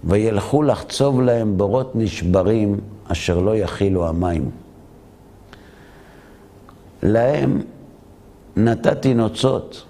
[0.05, 4.51] וילכו לחצוב להם בורות נשברים אשר לא יכילו המים.
[7.03, 7.63] להם
[8.57, 9.85] נתתי נוצות,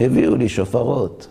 [0.00, 1.26] הביאו לי שופרות.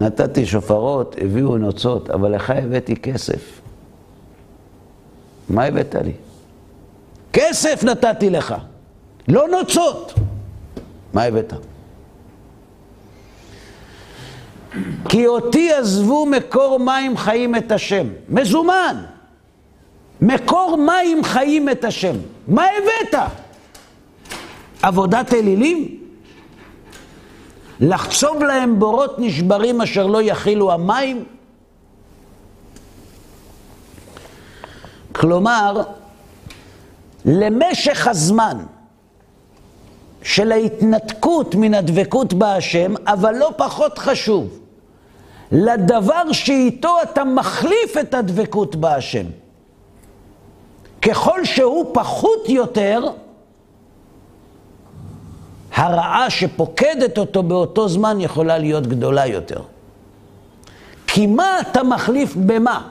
[0.00, 3.60] נתתי שופרות, הביאו נוצות, אבל לך הבאתי כסף.
[5.48, 6.12] מה הבאת לי?
[7.32, 8.54] כסף נתתי לך,
[9.28, 10.14] לא נוצות.
[11.12, 11.52] מה הבאת?
[15.08, 18.06] כי אותי עזבו מקור מים חיים את השם.
[18.28, 19.04] מזומן.
[20.20, 22.16] מקור מים חיים את השם.
[22.48, 23.20] מה הבאת?
[24.86, 26.00] עבודת אלילים?
[27.80, 31.24] לחצוב להם בורות נשברים אשר לא יכילו המים?
[35.12, 35.82] כלומר,
[37.24, 38.58] למשך הזמן
[40.22, 44.58] של ההתנתקות מן הדבקות בהשם, אבל לא פחות חשוב,
[45.52, 49.26] לדבר שאיתו אתה מחליף את הדבקות בהשם.
[51.02, 53.00] ככל שהוא פחות יותר,
[55.76, 59.60] הרעה שפוקדת אותו באותו זמן יכולה להיות גדולה יותר.
[61.06, 62.82] כי מה אתה מחליף במה?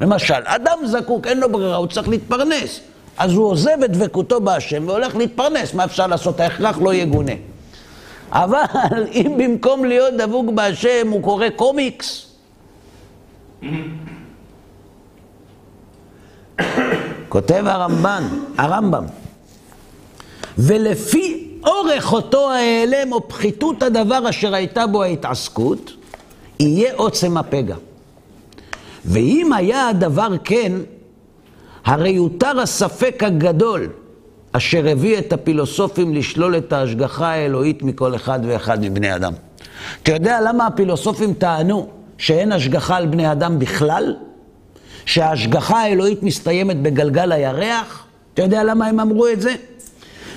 [0.00, 2.80] למשל, אדם זקוק, אין לו ברירה, הוא צריך להתפרנס.
[3.18, 5.74] אז הוא עוזב את דבקותו בהשם והולך להתפרנס.
[5.74, 6.40] מה אפשר לעשות?
[6.40, 7.32] ההכרח לא יגונה.
[8.30, 8.64] אבל
[9.14, 12.26] אם במקום להיות דבוק בהשם הוא קורא קומיקס,
[17.28, 18.22] כותב הרמב"ן,
[18.58, 19.04] הרמב"ם,
[20.58, 25.92] ולפי אורך אותו ההיעלם או פחיתות הדבר אשר הייתה בו ההתעסקות,
[26.60, 27.76] יהיה עוצם הפגע.
[29.04, 30.72] ואם היה הדבר כן,
[31.84, 33.88] הרי יותר הספק הגדול
[34.52, 39.32] אשר הביא את הפילוסופים לשלול את ההשגחה האלוהית מכל אחד ואחד מבני אדם.
[40.02, 41.88] אתה יודע למה הפילוסופים טענו
[42.18, 44.16] שאין השגחה על בני אדם בכלל?
[45.06, 48.04] שההשגחה האלוהית מסתיימת בגלגל הירח?
[48.34, 49.54] אתה יודע למה הם אמרו את זה?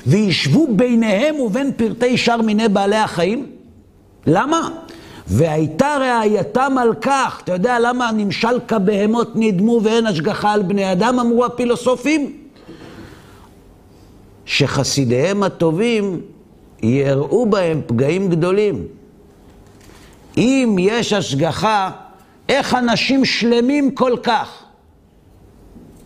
[0.08, 3.46] וישבו ביניהם ובין פרטי שאר מיני בעלי החיים?
[4.26, 4.70] למה?
[5.28, 11.20] והייתה ראייתם על כך, אתה יודע למה נמשל כבהמות נדמו ואין השגחה על בני אדם,
[11.20, 12.38] אמרו הפילוסופים?
[14.46, 16.22] שחסידיהם הטובים
[16.84, 18.86] יראו בהם פגעים גדולים.
[20.38, 21.92] אם יש השגחה,
[22.50, 24.64] איך אנשים שלמים כל כך,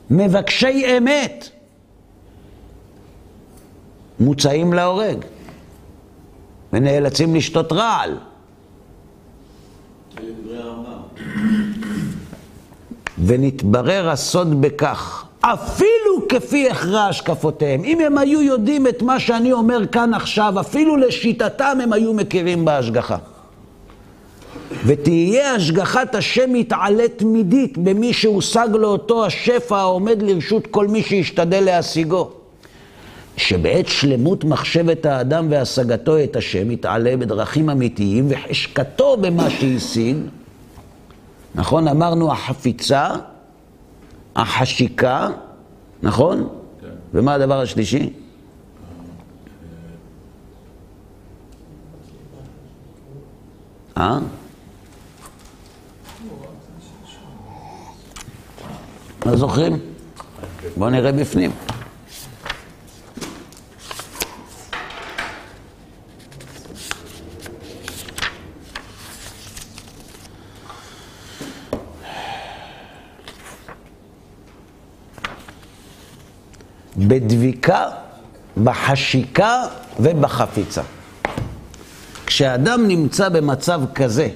[0.09, 1.49] מבקשי אמת,
[4.23, 5.17] מוצאים להורג
[6.73, 8.17] ונאלצים לשתות רעל.
[13.25, 17.83] ונתברר הסוד בכך, אפילו כפי הכרע השקפותיהם.
[17.83, 22.65] אם הם היו יודעים את מה שאני אומר כאן עכשיו, אפילו לשיטתם הם היו מכירים
[22.65, 23.17] בהשגחה.
[24.85, 31.63] ותהיה השגחת השם מתעלה תמידית במי שהושג לו אותו השפע העומד לרשות כל מי שישתדל
[31.63, 32.42] להשיגו.
[33.37, 40.17] שבעת שלמות מחשבת האדם והשגתו את השם יתעלה בדרכים אמיתיים וחשקתו במה שהשיג.
[41.55, 41.87] נכון?
[41.87, 43.09] אמרנו החפיצה,
[44.35, 45.29] החשיקה,
[46.03, 46.49] נכון?
[46.81, 46.87] כן.
[47.13, 48.13] ומה הדבר השלישי?
[53.97, 54.19] אה?
[59.25, 59.79] לא זוכרים?
[60.77, 61.51] בואו נראה בפנים.
[76.97, 77.85] בדביקה,
[78.63, 79.63] בחשיקה
[79.99, 80.81] ובחפיצה.
[82.25, 84.29] כשאדם נמצא במצב כזה,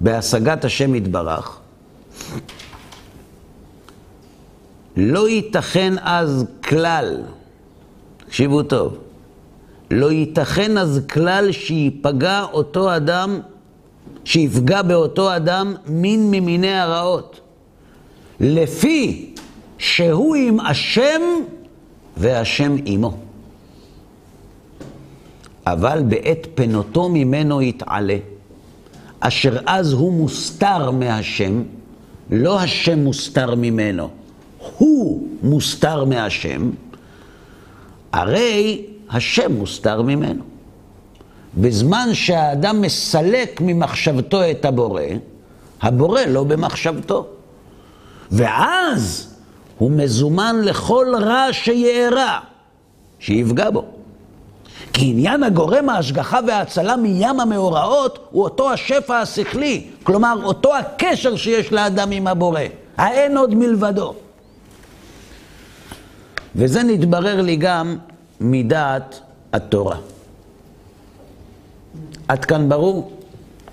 [0.00, 1.58] בהשגת השם יתברך,
[4.96, 7.22] לא ייתכן אז כלל,
[8.26, 8.98] תקשיבו טוב,
[9.90, 13.40] לא ייתכן אז כלל שיפגע אותו אדם,
[14.24, 17.40] שיפגע באותו אדם מין ממיני הרעות.
[18.40, 19.33] לפי
[19.84, 21.20] שהוא עם השם
[22.16, 23.16] והשם עמו.
[25.66, 28.16] אבל בעת פנותו ממנו יתעלה,
[29.20, 31.62] אשר אז הוא מוסתר מהשם,
[32.30, 34.08] לא השם מוסתר ממנו,
[34.78, 36.70] הוא מוסתר מהשם,
[38.12, 40.42] הרי השם מוסתר ממנו.
[41.56, 45.02] בזמן שהאדם מסלק ממחשבתו את הבורא,
[45.82, 47.26] הבורא לא במחשבתו.
[48.30, 49.33] ואז
[49.78, 52.38] הוא מזומן לכל רע שיארע,
[53.18, 53.84] שיפגע בו.
[54.92, 61.72] כי עניין הגורם ההשגחה וההצלה מים המאורעות הוא אותו השפע השכלי, כלומר אותו הקשר שיש
[61.72, 62.60] לאדם עם הבורא,
[62.96, 64.14] האין עוד מלבדו.
[66.56, 67.96] וזה נתברר לי גם
[68.40, 69.20] מדעת
[69.52, 69.96] התורה.
[72.28, 73.12] עד כאן ברור?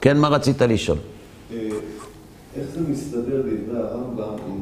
[0.01, 0.97] כן, מה רצית לשאול?
[1.53, 1.57] אה,
[2.55, 4.60] איך זה מסתדר לדברי הרמב"ם אה,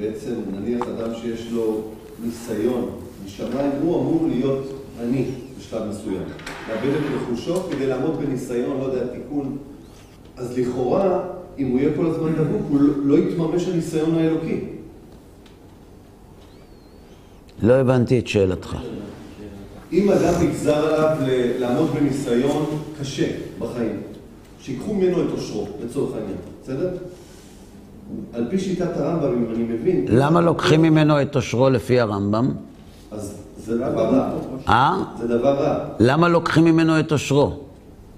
[0.00, 1.80] בעצם נניח אדם שיש לו
[2.24, 2.90] ניסיון
[3.26, 4.66] משמיים, הוא אמור להיות
[5.02, 5.24] עני
[5.58, 6.22] בשלב מסוים.
[6.68, 9.56] לאבד את רכושו כדי לעמוד בניסיון, לא יודע, תיקון.
[10.36, 11.20] אז לכאורה,
[11.58, 14.60] אם הוא יהיה כל הזמן דבוק, הוא לא- לא יתממש הניסיון האלוקי.
[17.62, 18.76] לא הבנתי את שאלתך.
[19.92, 21.16] אם אדם נגזר עליו
[21.58, 22.66] לעמוד בניסיון
[23.00, 23.26] קשה
[23.58, 23.96] בחיים,
[24.60, 26.90] שיקחו ממנו את אושרו, לצורך העניין, בסדר?
[28.34, 32.50] על פי שיטת הרמב"ם, אם אני מבין, למה לוקחים ממנו את עושרו לפי הרמב"ם?
[33.12, 34.30] אז זה דבר רע.
[34.68, 34.96] אה?
[35.20, 35.78] זה דבר רע.
[35.98, 37.52] למה לוקחים ממנו את עושרו?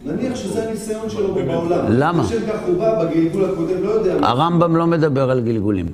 [0.05, 1.85] נניח שזה הניסיון שלו פה בעולם.
[1.89, 2.23] למה?
[2.23, 4.27] בשם כך הוא בא בגלגול הקודם, לא יודע.
[4.29, 5.87] הרמב"ם לא מדבר על גלגולים.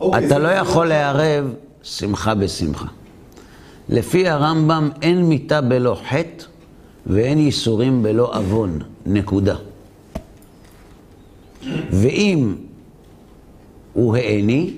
[0.00, 1.44] אוקיי, אתה זה- לא יכול לערב
[1.82, 2.86] שמחה בשמחה.
[3.88, 6.44] לפי הרמב"ם אין מיתה בלא חטא
[7.06, 9.56] ואין ייסורים בלא עוון, נקודה.
[11.90, 12.54] ואם
[13.92, 14.74] הוא העני,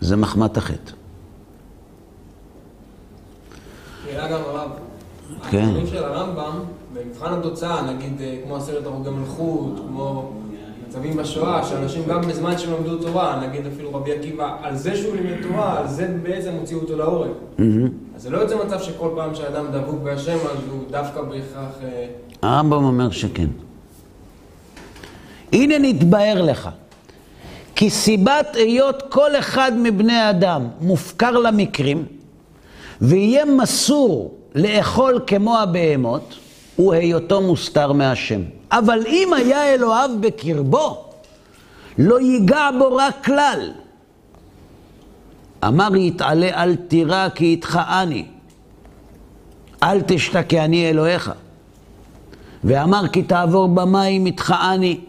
[0.00, 0.92] זה מחמת החטא.
[4.04, 4.70] שאלה גם הרב.
[5.50, 5.64] כן.
[5.64, 6.58] הדברים של הרמב"ם,
[6.94, 10.32] במבחן התוצאה, נגיד אה, כמו עשרת הרוגי מלכות, כמו
[10.88, 15.16] מצבים בשואה, שאנשים גם בזמן שהם למדו תורה, נגיד אפילו רבי עקיבא, על זה שהוא
[15.16, 17.30] לימד תורה, על זה בעצם הוציאו אותו להורג.
[18.16, 21.78] אז זה לא יוצא מצב שכל פעם שאדם דבוק בהשם, אז הוא דווקא בהכרח...
[21.82, 22.06] אה,
[22.42, 23.48] הרמב"ם אומר שכן.
[25.54, 26.68] הנה נתבהר לך,
[27.74, 32.04] כי סיבת היות כל אחד מבני אדם מופקר למקרים,
[33.00, 36.34] ויהיה מסור לאכול כמו הבהמות,
[36.76, 38.40] הוא היותו מוסתר מהשם.
[38.72, 41.04] אבל אם היה אלוהיו בקרבו,
[41.98, 43.72] לא ייגע בו רק כלל.
[45.66, 48.24] אמר יתעלה אל תירא כי איתך אני,
[49.82, 51.32] אל תשתא כי אני אלוהיך.
[52.64, 55.00] ואמר כי תעבור במים איתך אני,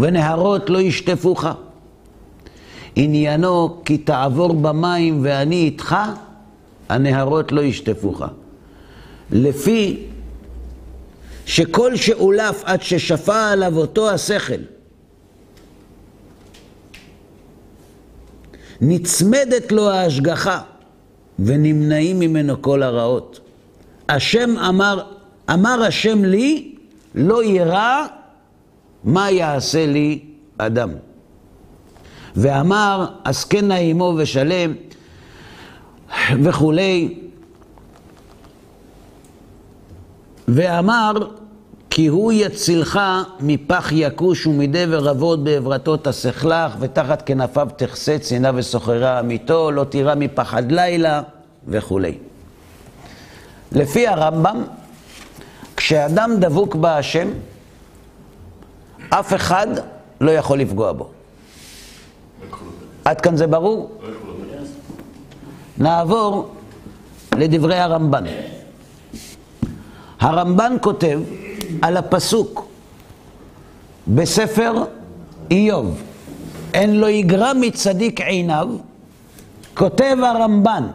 [0.00, 1.44] ונהרות לא ישטפוך.
[2.96, 5.96] עניינו כי תעבור במים ואני איתך,
[6.88, 8.22] הנהרות לא ישטפוך.
[9.32, 10.06] לפי
[11.46, 14.60] שכל שאולף עד ששפע עליו אותו השכל,
[18.80, 20.60] נצמדת לו ההשגחה,
[21.38, 23.40] ונמנעים ממנו כל הרעות.
[24.08, 25.02] השם אמר,
[25.52, 26.74] אמר השם לי,
[27.14, 28.06] לא יירא
[29.04, 30.24] מה יעשה לי
[30.58, 30.90] אדם.
[32.36, 34.74] ואמר, עסקנה עמו ושלם,
[36.42, 37.14] וכולי.
[40.48, 41.12] ואמר,
[41.90, 43.00] כי הוא יצילך
[43.40, 50.72] מפח יכוש ומדבר רבות בעברתו תסכלך, ותחת כנפיו תכסה צינה וסוחרה עמיתו, לא תירא מפחד
[50.72, 51.22] לילה,
[51.68, 52.14] וכולי.
[53.72, 54.62] לפי הרמב"ם,
[55.76, 57.28] כשאדם דבוק בהשם,
[59.10, 59.66] אף אחד
[60.20, 61.10] לא יכול לפגוע בו.
[63.04, 63.98] עד כאן זה ברור?
[65.78, 66.54] נעבור
[67.36, 68.24] לדברי הרמב"ן.
[70.20, 71.20] הרמב"ן כותב
[71.82, 72.68] על הפסוק
[74.08, 74.84] בספר
[75.50, 76.02] איוב,
[76.74, 78.68] אין לו יגרע מצדיק עיניו,
[79.74, 80.86] כותב הרמב"ן.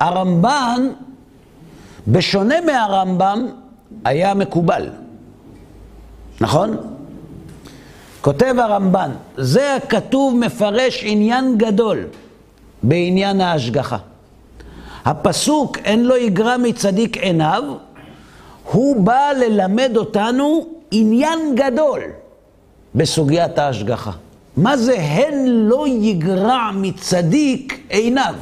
[0.00, 0.88] הרמב"ן,
[2.08, 3.46] בשונה מהרמב"ם,
[4.04, 4.88] היה מקובל,
[6.40, 6.95] נכון?
[8.26, 12.04] כותב הרמב"ן, זה הכתוב מפרש עניין גדול
[12.82, 13.96] בעניין ההשגחה.
[15.04, 17.62] הפסוק אין לו יגרע מצדיק עיניו,
[18.72, 22.00] הוא בא ללמד אותנו עניין גדול
[22.94, 24.12] בסוגיית ההשגחה.
[24.56, 28.34] מה זה הן לא יגרע מצדיק עיניו?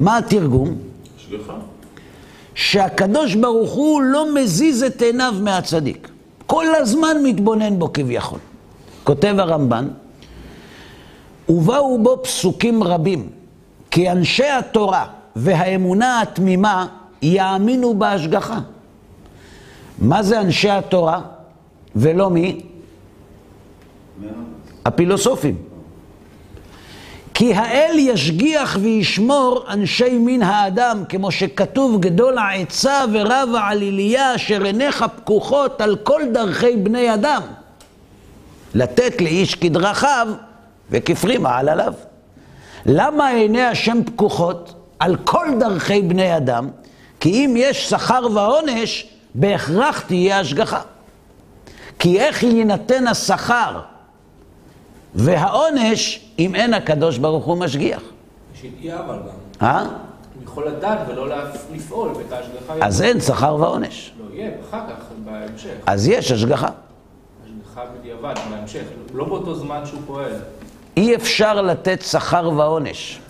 [0.00, 0.74] מה התרגום?
[1.18, 1.54] השגחה.
[2.54, 6.08] שהקדוש ברוך הוא לא מזיז את עיניו מהצדיק.
[6.46, 8.38] כל הזמן מתבונן בו כביכול.
[9.04, 9.88] כותב הרמב"ן,
[11.48, 13.28] ובאו בו פסוקים רבים,
[13.90, 16.86] כי אנשי התורה והאמונה התמימה
[17.22, 18.58] יאמינו בהשגחה.
[19.98, 21.20] מה זה אנשי התורה
[21.96, 22.60] ולא מי?
[24.84, 25.56] הפילוסופים.
[27.34, 35.04] כי האל ישגיח וישמור אנשי מין האדם, כמו שכתוב גדול העצה ורב העליליה, אשר עיניך
[35.16, 37.42] פקוחות על כל דרכי בני אדם.
[38.74, 40.28] לתת לאיש כדרכיו
[40.90, 41.92] וכפרי מעל עליו.
[42.86, 46.68] למה עיני השם פקוחות על כל דרכי בני אדם?
[47.20, 50.80] כי אם יש שכר ועונש, בהכרח תהיה השגחה.
[51.98, 53.80] כי איך יינתן השכר
[55.14, 58.02] והעונש אם אין הקדוש ברוך הוא משגיח?
[58.54, 59.66] יש ידיעה אבל גם.
[59.68, 59.80] אה?
[59.80, 61.28] הוא יכול לדעת ולא
[61.74, 62.86] לפעול ואת ההשגחה...
[62.86, 64.12] אז אין שכר ועונש.
[64.20, 65.74] לא יהיה, אחר כך, בהמשך.
[65.86, 66.68] אז יש השגחה.
[67.80, 68.82] השגחה בדיעבד, בהמשך.
[69.14, 70.32] לא באותו זמן שהוא פועל.
[70.96, 73.20] אי אפשר לתת שכר ועונש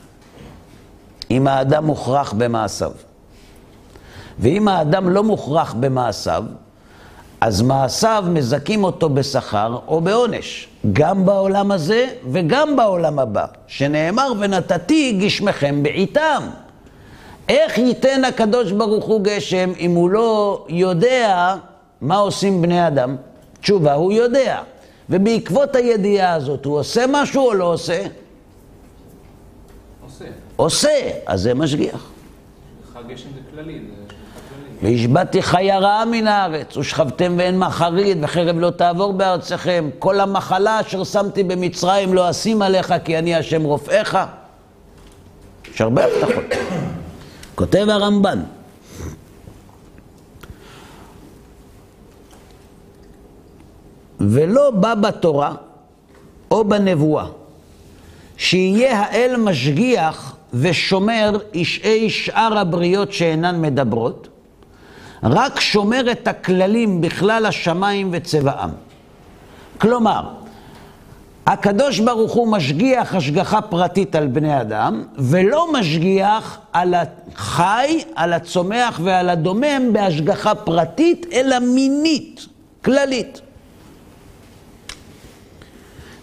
[1.30, 2.92] אם האדם מוכרח במעשיו.
[4.38, 6.44] ואם האדם לא מוכרח במעשיו,
[7.40, 15.18] אז מעשיו מזכים אותו בשכר או בעונש, גם בעולם הזה וגם בעולם הבא, שנאמר ונתתי
[15.22, 16.42] גשמכם בעיתם.
[17.48, 21.54] איך ייתן הקדוש ברוך הוא גשם אם הוא לא יודע
[22.00, 23.16] מה עושים בני אדם?
[23.60, 24.62] תשובה, הוא יודע.
[25.10, 28.02] ובעקבות הידיעה הזאת, הוא עושה משהו או לא עושה?
[30.04, 30.24] עושה.
[30.56, 32.10] עושה, אז זה משגיח.
[32.84, 34.00] השגחה גשם זה כללי, זה.
[34.82, 39.90] והשבתי חיה רעה מן הארץ, ושכבתם ואין מחריד, וחרב לא תעבור בארצכם.
[39.98, 44.18] כל המחלה אשר שמתי במצרים לא אשים עליך, כי אני השם רופאיך.
[45.74, 46.44] יש הרבה הבטחות.
[47.54, 48.42] כותב הרמב"ן,
[54.20, 55.54] ולא בא בתורה
[56.50, 57.26] או בנבואה
[58.36, 64.28] שיהיה האל משגיח ושומר אישי שאר הבריות שאינן מדברות,
[65.22, 68.70] רק שומר את הכללים בכלל השמיים וצבעם.
[69.78, 70.22] כלומר,
[71.46, 79.00] הקדוש ברוך הוא משגיח השגחה פרטית על בני אדם, ולא משגיח על החי, על הצומח
[79.02, 82.46] ועל הדומם בהשגחה פרטית, אלא מינית,
[82.84, 83.40] כללית.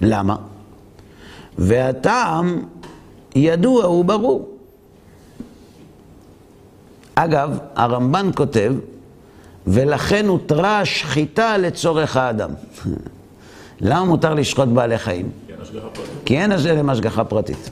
[0.02, 0.36] למה?
[1.58, 2.62] והטעם
[3.36, 4.58] ידוע וברור.
[7.16, 8.74] אגב, הרמב"ן כותב,
[9.68, 12.50] ולכן הותרה השחיטה לצורך האדם.
[13.82, 15.30] למה מותר לשחוט בעלי חיים?
[16.26, 17.70] כי אין להם השגחה פרטית.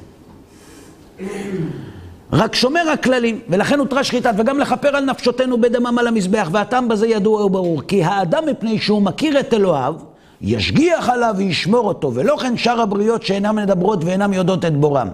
[2.34, 7.08] רק שומר הכללים, ולכן הותרה שחיטת, וגם לכפר על נפשותנו בדמם על המזבח, והטעם בזה
[7.08, 7.82] ידוע וברור.
[7.82, 9.96] כי האדם מפני שהוא מכיר את אלוהיו,
[10.42, 15.10] ישגיח עליו וישמור אותו, ולא כן שאר הבריות שאינן מדברות ואינן יודעות את בורם.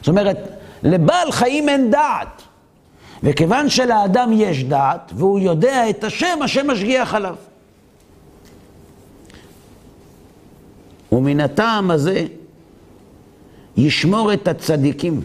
[0.00, 0.36] זאת אומרת,
[0.82, 2.42] לבעל חיים אין דעת.
[3.22, 7.36] וכיוון שלאדם יש דעת, והוא יודע את השם, השם משגיח עליו.
[11.12, 12.26] ומן הטעם הזה
[13.76, 15.20] ישמור את הצדיקים.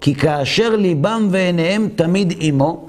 [0.00, 2.88] כי כאשר ליבם ועיניהם תמיד עמו,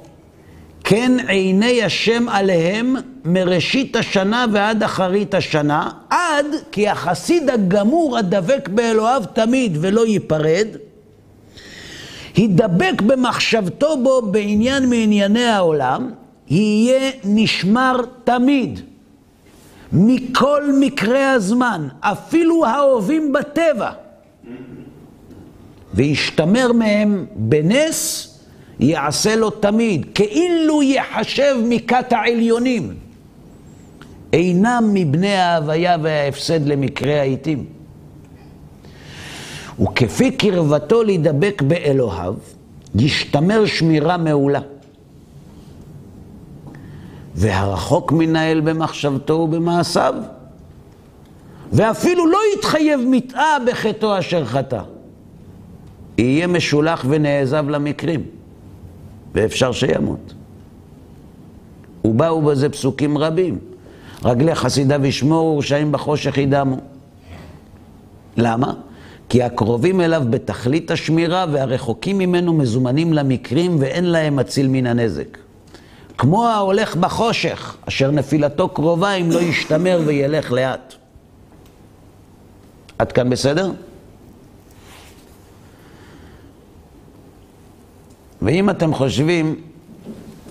[0.84, 2.96] כן עיני השם עליהם
[3.26, 10.68] מראשית השנה ועד אחרית השנה, עד כי החסיד הגמור הדבק באלוהיו תמיד ולא ייפרד,
[12.36, 16.12] הידבק במחשבתו בו בעניין מענייני העולם,
[16.50, 18.80] יהיה נשמר תמיד.
[19.94, 23.92] מכל מקרי הזמן, אפילו האהובים בטבע,
[25.94, 28.32] וישתמר מהם בנס,
[28.80, 33.05] יעשה לו תמיד, כאילו יחשב מכת העליונים.
[34.36, 37.66] אינם מבני ההוויה וההפסד למקרה העיתים.
[39.80, 42.34] וכפי קרבתו להידבק באלוהיו,
[42.96, 44.60] ישתמר שמירה מעולה.
[47.36, 50.14] והרחוק מן האל במחשבתו ובמעשיו,
[51.72, 54.82] ואפילו לא יתחייב מיתאה בחטאו אשר חטא.
[56.18, 58.24] יהיה משולח ונעזב למקרים,
[59.34, 60.34] ואפשר שימות.
[62.06, 63.75] ובאו בזה פסוקים רבים.
[64.26, 66.78] רגלי חסידיו ישמעו, רשעים בחושך ידמו.
[68.38, 68.74] למה?
[69.30, 75.38] כי הקרובים אליו בתכלית השמירה והרחוקים ממנו מזומנים למקרים ואין להם מציל מן הנזק.
[76.18, 80.94] כמו ההולך בחושך, אשר נפילתו קרובה אם לא ישתמר וילך לאט.
[83.00, 83.72] עד כאן בסדר?
[88.42, 89.56] ואם אתם חושבים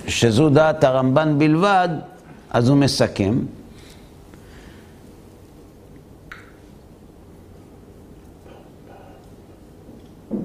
[0.06, 1.88] שזו דעת הרמב"ן בלבד,
[2.50, 3.38] אז הוא מסכם.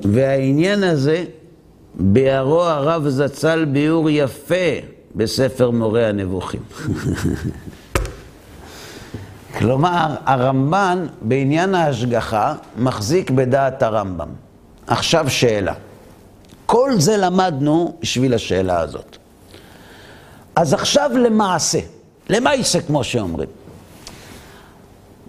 [0.04, 1.24] והעניין הזה,
[1.96, 4.56] ביארו הרב זצ"ל ביאור יפה
[5.16, 6.62] בספר מורה הנבוכים.
[9.58, 14.30] כלומר, הרמב"ן בעניין ההשגחה מחזיק בדעת הרמב"ם.
[14.88, 15.74] עכשיו שאלה.
[16.66, 19.18] כל זה למדנו בשביל השאלה הזאת.
[20.56, 21.80] אז עכשיו למעשה,
[22.30, 23.50] למעשה כמו שאומרים.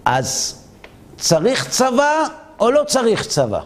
[0.05, 0.55] אז
[1.17, 2.23] צריך צבא
[2.59, 3.59] או לא צריך צבא?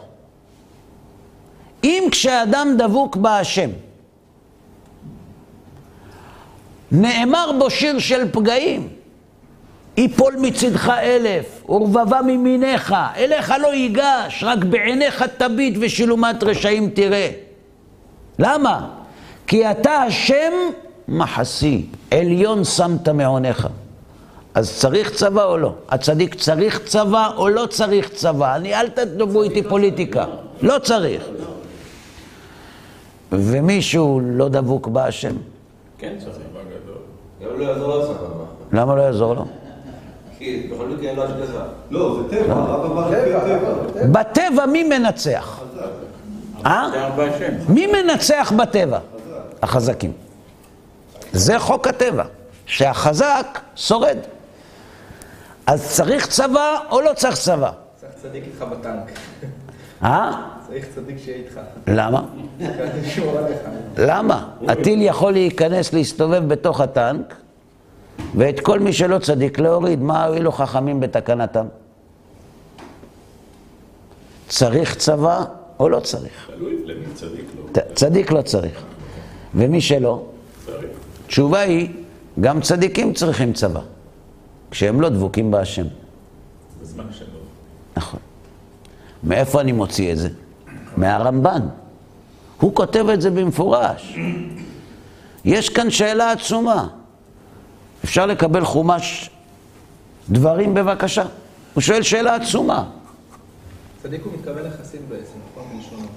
[1.86, 3.70] אם כשאדם דבוק בהשם,
[6.92, 8.88] נאמר בו שיר של פגעים,
[9.98, 17.30] יפול מצדך אלף, ורבבה ממיניך, אליך לא ייגש, רק בעיניך תביט ושילומת רשעים תראה.
[18.40, 18.88] למה?
[19.48, 20.54] כי אתה השם
[21.08, 23.68] מחסי, עליון שמת מעונך.
[24.54, 25.74] אז צריך צבא או לא?
[25.90, 28.56] הצדיק צריך צבא או לא צריך צבא?
[28.56, 30.26] אני, אל תדברו איתי פוליטיקה.
[30.62, 31.24] לא צריך.
[33.40, 35.36] ומישהו לא דבוק בהשם.
[35.98, 36.36] כן, צריך.
[37.42, 38.16] גם לא יעזור לו.
[38.72, 39.46] למה לא יעזור לו?
[40.38, 41.64] כי בכל מקרה אין לו השגחה.
[41.90, 43.74] לא, זה טבע, הרב אמר לפי הטבע.
[44.12, 45.62] בטבע מי מנצח?
[46.66, 46.90] אה?
[47.16, 47.50] זה.
[47.70, 49.00] מי מנצח בטבע?
[49.62, 50.12] החזקים.
[51.34, 52.24] זה חוק הטבע,
[52.66, 54.18] שהחזק שורד.
[55.68, 57.72] אז צריך צבא או לא צריך צבא?
[57.96, 59.12] צריך צדיק איתך בטנק.
[60.04, 60.42] אה?
[60.68, 61.60] צריך צדיק שיהיה איתך.
[61.88, 62.26] למה?
[63.98, 64.48] למה?
[64.68, 67.36] הטיל יכול להיכנס, להסתובב בתוך הטנק,
[68.36, 70.02] ואת כל מי שלא צדיק להוריד.
[70.02, 71.66] מה הועילו חכמים בתקנתם?
[74.48, 75.44] צריך צבא
[75.80, 76.50] או לא צריך?
[76.56, 77.82] תלוי למי צדיק לא.
[77.94, 78.84] צדיק לא צריך.
[79.56, 80.26] ומי שלא?
[80.66, 80.86] צריך.
[81.28, 81.90] תשובה היא,
[82.42, 83.82] גם צדיקים צריכים צבא,
[84.72, 85.86] כשהם לא דבוקים בהשם.
[86.82, 87.28] בזמן שלו.
[87.98, 88.20] נכון.
[89.26, 90.30] מאיפה אני מוציא את זה?
[90.98, 91.62] מהרמב"ן.
[92.60, 94.18] הוא כותב את זה במפורש.
[95.46, 96.88] יש כאן שאלה עצומה.
[98.04, 99.30] אפשר לקבל חומש
[100.30, 101.24] דברים בבקשה?
[101.74, 102.84] הוא שואל שאלה עצומה.
[104.04, 105.64] צדיק הוא מתכוון לחסיד בעצם, נכון?
[105.78, 106.08] בלשונו.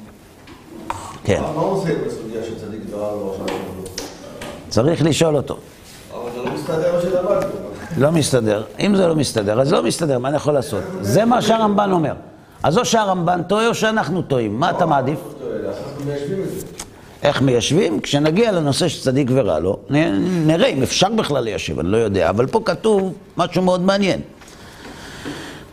[1.24, 3.58] כן, מה הוא עושה בסוגיה של צדיק דבריו לא עכשיו?
[4.68, 5.58] צריך לשאול אותו.
[6.12, 7.50] אבל זה לא מסתדר מה שלמדנו.
[7.98, 8.64] לא מסתדר.
[8.80, 10.82] אם זה לא מסתדר, אז לא מסתדר, מה אני יכול לעשות?
[11.00, 12.14] זה מה שהרמב"ן אומר.
[12.62, 14.60] אז או שהרמב"ן טועה או שאנחנו טועים.
[14.60, 15.18] מה אתה מעדיף?
[17.22, 18.00] איך מיישבים?
[18.00, 19.78] כשנגיע לנושא של צדיק ורע לו,
[20.46, 22.30] נראה אם אפשר בכלל ליישב, אני לא יודע.
[22.30, 24.20] אבל פה כתוב משהו מאוד מעניין.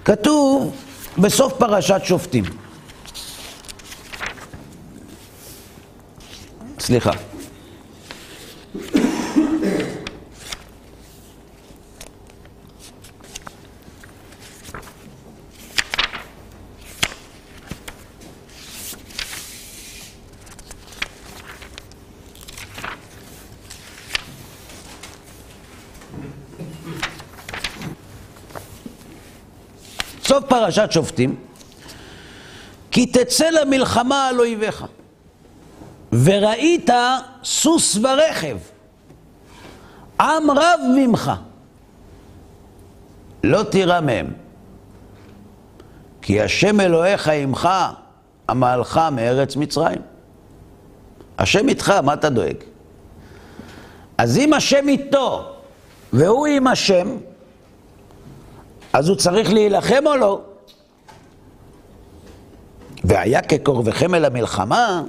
[0.06, 0.76] כתוב
[1.18, 2.44] בסוף פרשת שופטים.
[6.80, 7.12] סליחה.
[30.56, 31.36] פרשת שופטים,
[32.92, 34.86] כי תצא למלחמה על אויביך,
[36.24, 36.90] וראית
[37.44, 38.58] סוס ורכב,
[40.20, 41.32] עם רב ממך,
[43.44, 44.28] לא תירא מהם,
[46.22, 47.70] כי השם אלוהיך עמך,
[48.48, 50.02] המהלך מארץ מצרים.
[51.38, 52.58] השם איתך, מה אתה דואג?
[54.18, 55.54] אז אם השם איתו,
[56.14, 57.18] והוא עם השם,
[58.96, 60.42] אז הוא צריך להילחם או לא?
[63.04, 65.04] והיה כקרבכם אל המלחמה,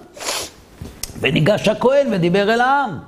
[1.20, 2.98] וניגש הכהן ודיבר אל העם.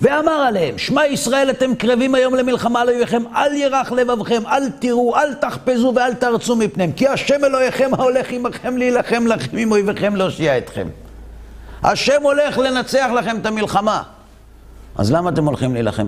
[0.00, 5.16] ואמר עליהם, שמע ישראל אתם קרבים היום למלחמה על אויביכם, אל ירח לבבכם, אל תראו,
[5.16, 10.58] אל תחפזו ואל תרצו מפניהם, כי השם אלוהיכם ההולך עמכם להילחם לכם עם אויביכם להושיע
[10.58, 10.88] אתכם.
[11.82, 14.02] השם הולך לנצח לכם את המלחמה.
[14.96, 16.06] אז למה אתם הולכים להילחם?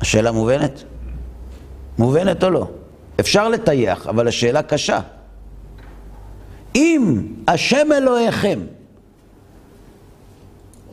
[0.00, 0.84] השאלה מובנת?
[1.98, 2.66] מובנת או לא?
[3.20, 5.00] אפשר לטייח, אבל השאלה קשה.
[6.76, 8.60] אם השם אלוהיכם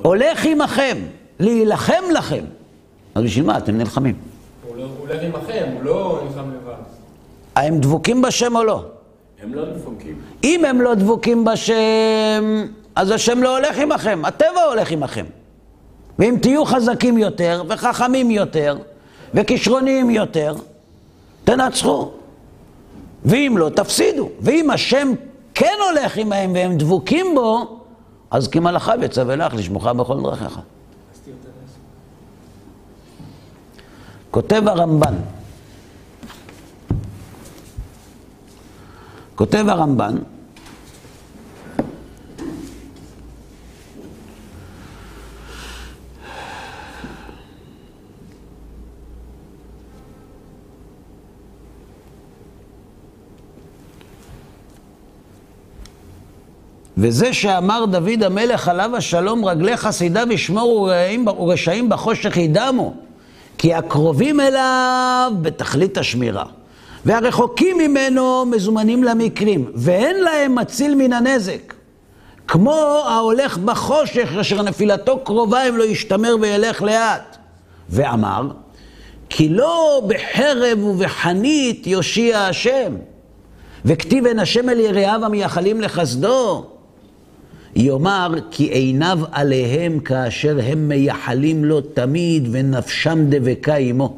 [0.01, 0.97] הולך עמכם
[1.39, 2.43] להילחם לכם,
[3.15, 4.15] אז בשביל מה אתם נלחמים?
[4.67, 6.73] הוא לא- הולך עמכם, הוא לא נלחם לבד.
[7.55, 8.83] הם דבוקים בשם או לא?
[9.43, 10.15] הם לא דפוקים.
[10.43, 15.25] אם הם לא דבוקים בשם, אז השם לא הולך עמכם, הטבע הולך עמכם.
[16.19, 18.77] ואם תהיו חזקים יותר, וחכמים יותר,
[19.33, 20.55] וכישרוניים יותר,
[21.43, 22.11] תנצחו.
[23.25, 24.29] ואם לא, תפסידו.
[24.41, 25.11] ואם השם
[25.53, 27.79] כן הולך עמהם והם דבוקים בו,
[28.31, 30.59] אז כי מלאכיו יצווה לך לשמוך בכל דרכיך.
[34.31, 35.15] כותב הרמב"ן,
[39.35, 40.15] כותב הרמב"ן,
[57.01, 62.93] וזה שאמר דוד המלך עליו השלום, רגלי חסידיו ישמעו ורעים- ורשעים בחושך ידמו,
[63.57, 66.45] כי הקרובים אליו בתכלית השמירה,
[67.05, 71.73] והרחוקים ממנו מזומנים למקרים, ואין להם מציל מן הנזק.
[72.47, 77.37] כמו ההולך בחושך, אשר נפילתו קרובה אם לא ישתמר וילך לאט.
[77.89, 78.47] ואמר,
[79.29, 82.95] כי לא בחרב ובחנית יושיע השם,
[83.85, 86.65] וכתיב אין השם אל יראיו המייחלים לחסדו.
[87.75, 94.17] יאמר כי עיניו עליהם כאשר הם מייחלים לו תמיד ונפשם דבקה עמו.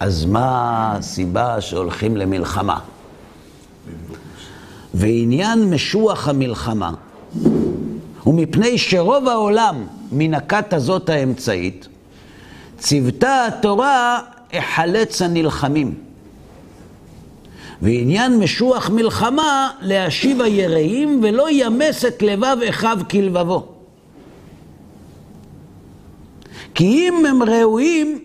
[0.00, 2.78] אז מה הסיבה שהולכים למלחמה?
[4.94, 6.90] ועניין משוח המלחמה
[8.22, 11.88] הוא מפני שרוב העולם מן הכת הזאת האמצעית
[12.78, 14.20] ציוותה התורה
[14.52, 16.09] החלץ הנלחמים.
[17.82, 23.66] ועניין משוח מלחמה להשיב היראים ולא ימס את לבב אחיו כלבבו.
[26.74, 28.18] כי אם הם ראויים,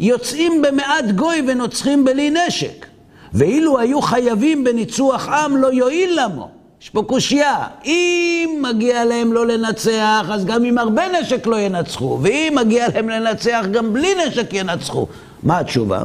[0.00, 2.86] יוצאים במעט גוי ונוצחים בלי נשק.
[3.34, 6.48] ואילו היו חייבים בניצוח עם, לא יועיל למו.
[6.82, 7.66] יש פה קושייה.
[7.84, 12.18] אם מגיע להם לא לנצח, אז גם עם הרבה נשק לא ינצחו.
[12.22, 15.06] ואם מגיע להם לנצח, גם בלי נשק ינצחו.
[15.42, 16.04] מה התשובה?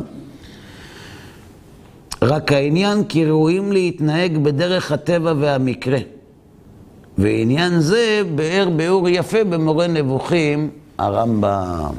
[2.27, 5.97] רק העניין כי ראויים להתנהג בדרך הטבע והמקרה.
[7.17, 11.93] ועניין זה באר ביאור יפה במורה נבוכים, הרמב"ם.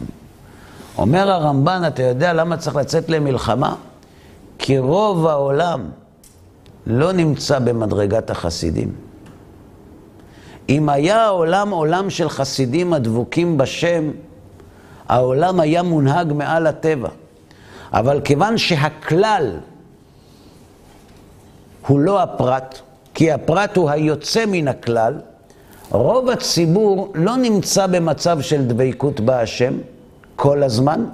[0.99, 3.75] אומר הרמב"ן, אתה יודע למה צריך לצאת למלחמה?
[4.59, 5.81] כי רוב העולם
[6.87, 8.93] לא נמצא במדרגת החסידים.
[10.69, 14.11] אם היה העולם עולם של חסידים הדבוקים בשם,
[15.09, 17.09] העולם היה מונהג מעל הטבע.
[17.93, 19.57] אבל כיוון שהכלל
[21.89, 22.79] הוא לא הפרט,
[23.15, 25.15] כי הפרט הוא היוצא מן הכלל,
[25.91, 29.75] רוב הציבור לא נמצא במצב של דבקות בהשם
[30.37, 31.05] כל הזמן,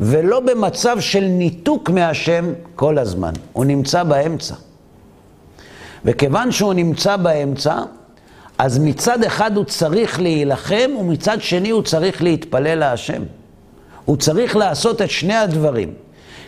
[0.00, 3.32] ולא במצב של ניתוק מהשם כל הזמן.
[3.52, 4.54] הוא נמצא באמצע.
[6.04, 7.78] וכיוון שהוא נמצא באמצע,
[8.58, 13.22] אז מצד אחד הוא צריך להילחם, ומצד שני הוא צריך להתפלל להשם.
[14.04, 15.94] הוא צריך לעשות את שני הדברים,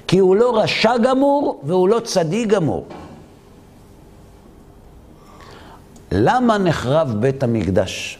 [0.06, 2.86] כי הוא לא רשע גמור והוא לא צדיק גמור.
[6.12, 8.18] למה נחרב בית המקדש?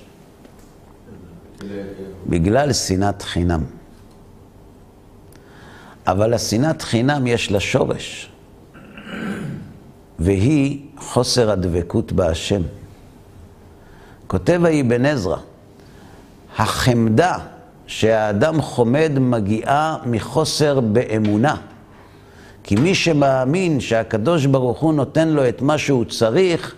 [2.27, 3.65] בגלל שנאת חינם.
[6.07, 8.31] אבל השנאת חינם יש לה שורש,
[10.19, 12.63] והיא חוסר הדבקות בהשם.
[14.27, 15.37] כותב האבן עזרא,
[16.57, 17.39] החמדה
[17.87, 21.57] שהאדם חומד מגיעה מחוסר באמונה.
[22.63, 26.75] כי מי שמאמין שהקדוש ברוך הוא נותן לו את מה שהוא צריך,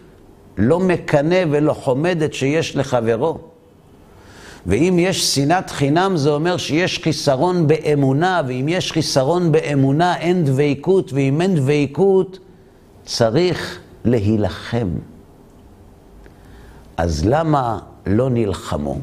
[0.59, 3.39] לא מקנא ולא חומד את שיש לחברו.
[4.67, 11.13] ואם יש שנאת חינם זה אומר שיש חיסרון באמונה, ואם יש חיסרון באמונה אין דבקות,
[11.13, 12.39] ואם אין דבקות
[13.05, 14.89] צריך להילחם.
[16.97, 18.99] אז למה לא נלחמו?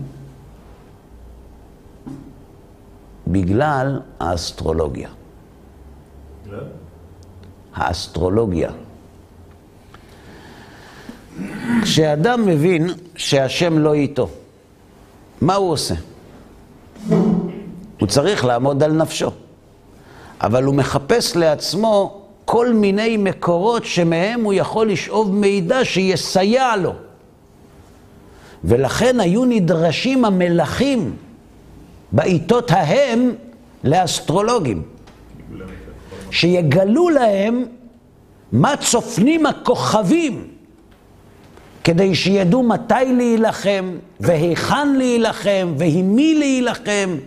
[3.27, 5.09] בגלל האסטרולוגיה.
[7.75, 8.71] האסטרולוגיה.
[11.81, 14.29] כשאדם מבין שהשם לא איתו,
[15.41, 15.95] מה הוא עושה?
[17.99, 19.31] הוא צריך לעמוד על נפשו,
[20.41, 26.93] אבל הוא מחפש לעצמו כל מיני מקורות שמהם הוא יכול לשאוב מידע שיסייע לו.
[28.63, 31.15] ולכן היו נדרשים המלכים
[32.11, 33.31] בעיתות ההם
[33.83, 34.81] לאסטרולוגים,
[36.31, 37.65] שיגלו להם
[38.51, 40.47] מה צופנים הכוכבים,
[41.85, 47.17] כדי שידעו מתי להילחם, והיכן להילחם, ועם מי להילחם.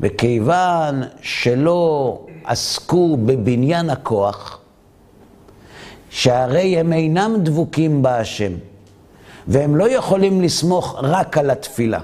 [0.00, 4.60] וכיוון שלא עסקו בבניין הכוח,
[6.10, 8.52] שהרי הם אינם דבוקים בהשם,
[9.48, 12.00] והם לא יכולים לסמוך רק על התפילה.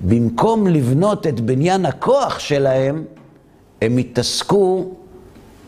[0.00, 3.04] במקום לבנות את בניין הכוח שלהם,
[3.82, 4.84] הם התעסקו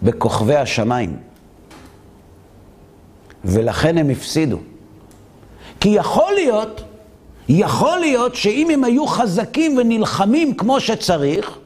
[0.02, 1.27] בכוכבי השמיים.
[3.48, 4.58] ולכן הם הפסידו.
[5.80, 6.82] כי יכול להיות,
[7.48, 11.58] יכול להיות שאם הם היו חזקים ונלחמים כמו שצריך,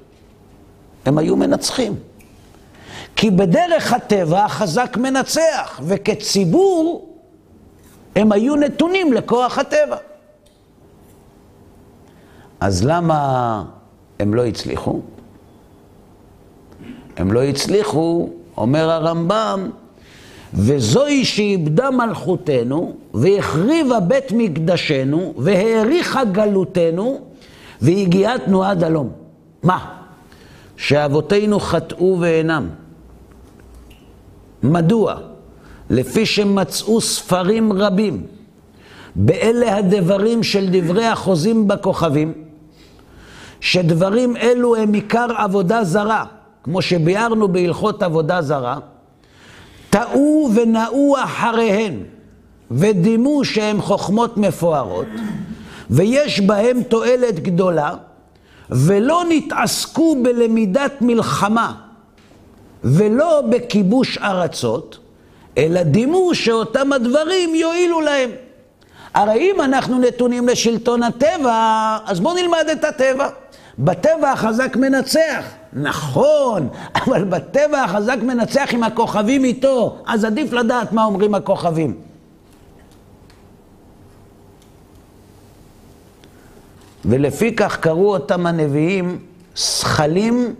[1.07, 1.95] הם היו מנצחים.
[3.16, 7.09] כי בדרך הטבע החזק מנצח, וכציבור
[8.16, 9.97] הם היו נתונים לכוח הטבע.
[12.61, 13.64] אז למה
[14.20, 15.01] הם לא הצליחו?
[17.16, 19.70] הם לא הצליחו, אומר הרמב"ם,
[20.55, 27.20] וזוהי שאיבדה מלכותנו, והחריבה בית מקדשנו, והאריכה גלותנו,
[27.80, 29.11] והגיעתנו עד הלום.
[29.62, 29.78] מה?
[30.76, 32.68] שאבותינו חטאו ואינם.
[34.62, 35.14] מדוע?
[35.90, 38.26] לפי שמצאו ספרים רבים,
[39.16, 42.32] באלה הדברים של דברי החוזים בכוכבים,
[43.61, 46.24] שדברים אלו הם עיקר עבודה זרה,
[46.62, 48.78] כמו שביארנו בהלכות עבודה זרה,
[49.93, 51.95] טעו ונעו אחריהן,
[52.70, 55.07] ודימו שהן חוכמות מפוארות,
[55.90, 57.95] ויש בהם תועלת גדולה,
[58.70, 61.74] ולא נתעסקו בלמידת מלחמה,
[62.84, 64.99] ולא בכיבוש ארצות,
[65.59, 68.30] אלא דימו שאותם הדברים יועילו להם.
[69.14, 73.28] הרי אם אנחנו נתונים לשלטון הטבע, אז בואו נלמד את הטבע.
[73.79, 75.45] בטבע החזק מנצח.
[75.73, 76.68] נכון,
[77.07, 81.95] אבל בטבע החזק מנצח עם הכוכבים איתו, אז עדיף לדעת מה אומרים הכוכבים.
[87.05, 89.18] ולפי כך קראו אותם הנביאים
[89.55, 90.55] שכלים,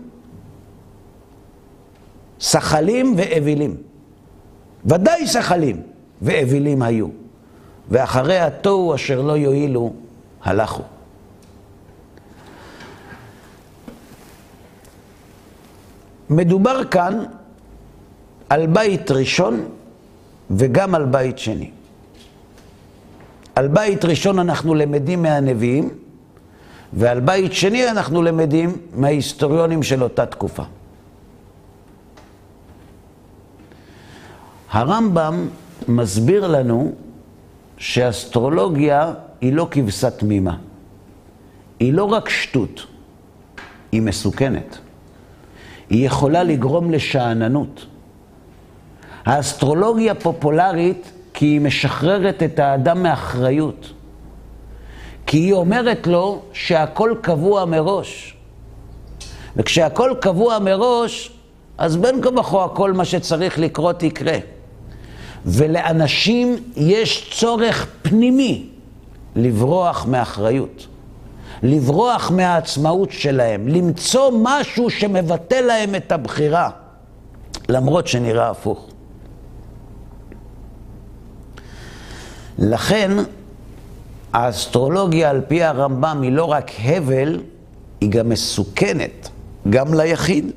[2.39, 3.77] שכלים ואווילים.
[4.85, 5.81] ודאי שכלים
[6.21, 7.07] ואווילים היו.
[7.89, 9.93] ואחרי התוהו אשר לא יועילו,
[10.43, 10.83] הלכו.
[16.33, 17.23] מדובר כאן
[18.49, 19.65] על בית ראשון
[20.51, 21.71] וגם על בית שני.
[23.55, 25.89] על בית ראשון אנחנו למדים מהנביאים,
[26.93, 30.63] ועל בית שני אנחנו למדים מההיסטוריונים של אותה תקופה.
[34.71, 35.47] הרמב"ם
[35.87, 36.91] מסביר לנו
[37.77, 40.57] שאסטרולוגיה היא לא כבשה תמימה.
[41.79, 42.85] היא לא רק שטות,
[43.91, 44.77] היא מסוכנת.
[45.93, 47.85] היא יכולה לגרום לשאננות.
[49.25, 53.93] האסטרולוגיה פופולרית כי היא משחררת את האדם מאחריות.
[55.25, 58.35] כי היא אומרת לו שהכל קבוע מראש.
[59.55, 61.31] וכשהכל קבוע מראש,
[61.77, 64.37] אז בין כה וכה הכל מה שצריך לקרות יקרה.
[65.45, 68.65] ולאנשים יש צורך פנימי
[69.35, 70.87] לברוח מאחריות.
[71.63, 76.69] לברוח מהעצמאות שלהם, למצוא משהו שמבטא להם את הבחירה,
[77.69, 78.87] למרות שנראה הפוך.
[82.59, 83.11] לכן,
[84.33, 87.41] האסטרולוגיה על פי הרמב"ם היא לא רק הבל,
[88.01, 89.29] היא גם מסוכנת,
[89.69, 90.51] גם ליחיד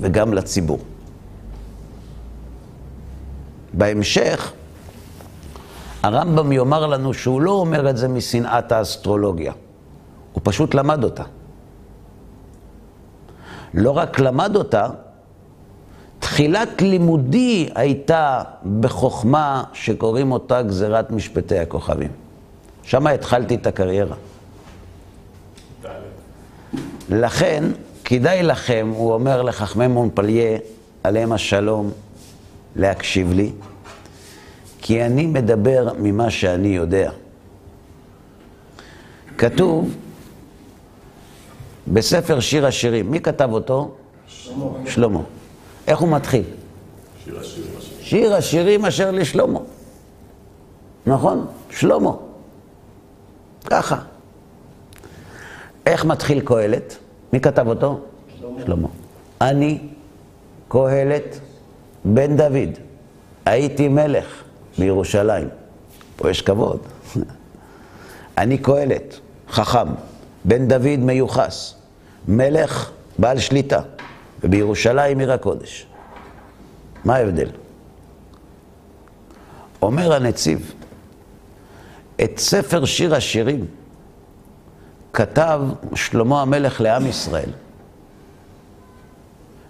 [0.00, 0.78] וגם לציבור.
[3.72, 4.52] בהמשך,
[6.02, 9.52] הרמב"ם יאמר לנו שהוא לא אומר את זה משנאת האסטרולוגיה.
[10.32, 11.22] הוא פשוט למד אותה.
[13.74, 14.88] לא רק למד אותה,
[16.18, 18.42] תחילת לימודי הייתה
[18.80, 22.10] בחוכמה שקוראים אותה גזירת משפטי הכוכבים.
[22.82, 24.16] שם התחלתי את הקריירה.
[27.08, 27.64] לכן,
[28.04, 30.58] כדאי לכם, הוא אומר לחכמי מונפליה,
[31.04, 31.90] עליהם השלום,
[32.76, 33.52] להקשיב לי,
[34.78, 37.10] כי אני מדבר ממה שאני יודע.
[39.38, 39.94] כתוב
[41.88, 43.10] בספר שיר השירים.
[43.10, 43.94] מי כתב אותו?
[44.26, 44.68] שלמה.
[44.86, 45.20] שלמה.
[45.86, 46.44] איך הוא מתחיל?
[47.24, 47.70] שיר השירים.
[48.00, 49.60] שיר השירים אשר לשלמה.
[51.06, 51.46] נכון?
[51.70, 52.12] שלמה.
[53.64, 53.98] ככה.
[55.86, 56.96] איך מתחיל קהלת?
[57.32, 58.00] מי כתב אותו?
[58.40, 58.60] שלמה.
[58.64, 58.88] שלמה.
[59.40, 59.78] אני,
[60.68, 61.40] קהלת,
[62.04, 62.78] בן דוד,
[63.46, 64.42] הייתי מלך
[64.78, 65.48] בירושלים.
[66.16, 66.80] פה יש כבוד.
[68.38, 69.18] אני קהלת,
[69.50, 69.88] חכם,
[70.44, 71.74] בן דוד מיוחס,
[72.28, 73.80] מלך בעל שליטה,
[74.44, 75.86] ובירושלים עיר הקודש.
[77.04, 77.48] מה ההבדל?
[79.82, 80.74] אומר הנציב,
[82.24, 83.66] את ספר שיר השירים
[85.12, 85.60] כתב
[85.94, 87.50] שלמה המלך לעם ישראל.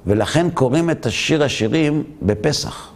[0.07, 2.91] ולכן קוראים את השיר השירים בפסח.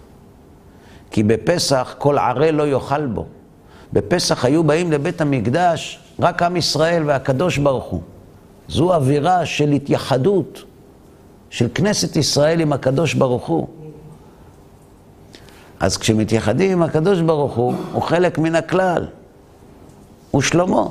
[1.11, 3.27] כי בפסח כל ערה לא יאכל בו.
[3.93, 8.01] בפסח היו באים לבית המקדש רק עם ישראל והקדוש ברוך הוא.
[8.69, 10.63] זו אווירה של התייחדות
[11.51, 13.69] של כנסת ישראל עם הקדוש ברוך הוא.
[15.81, 19.07] אז כשמתייחדים עם הקדוש ברוך הוא, הוא חלק מן הכלל.
[20.31, 20.87] הוא שלמה.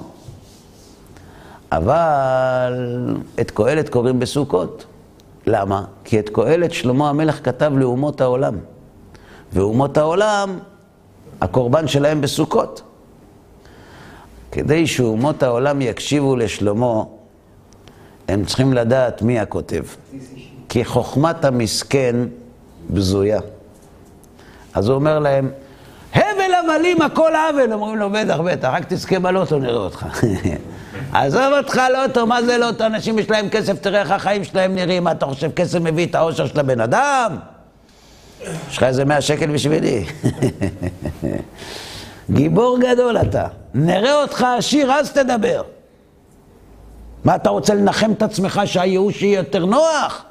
[1.72, 2.74] אבל
[3.42, 4.86] את קהלת קוראים בסוכות.
[5.48, 5.84] למה?
[6.04, 8.58] כי את קהלת שלמה המלך כתב לאומות העולם.
[9.54, 10.60] ואומות העולם,
[11.42, 12.82] הקורבן שלהם בסוכות.
[14.52, 17.04] כדי שאומות העולם יקשיבו לשלמה,
[18.28, 19.84] הם צריכים לדעת מי הכותב.
[20.70, 22.16] כי חוכמת המסכן
[22.90, 23.40] בזויה.
[24.74, 25.52] אז הוא אומר להם,
[26.14, 27.74] הבל הבלים הכל עוול.
[27.74, 30.06] אומרים לו, בטח, בטח, רק תזכה בלוטו נראה אותך.
[31.14, 32.86] עזוב אותך לוטו, מה זה לוטו?
[32.86, 35.04] אנשים יש להם כסף, תראה איך החיים שלהם נראים.
[35.04, 37.38] מה אתה חושב, כסף מביא את האושר של הבן אדם?
[38.70, 40.06] יש לך איזה מאה שקל בשבילי.
[42.32, 43.48] גיבור גדול אתה.
[43.76, 45.62] נראה אותך עשיר, אז תדבר.
[47.24, 50.26] מה, אתה רוצה לנחם את עצמך שהייאוש יהיה יותר נוח?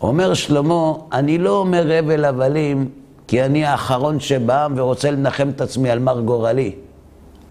[0.00, 2.88] אומר שלמה, אני לא אומר הבל הבלים,
[3.26, 6.72] כי אני האחרון שבא ורוצה לנחם את עצמי על מר גורלי.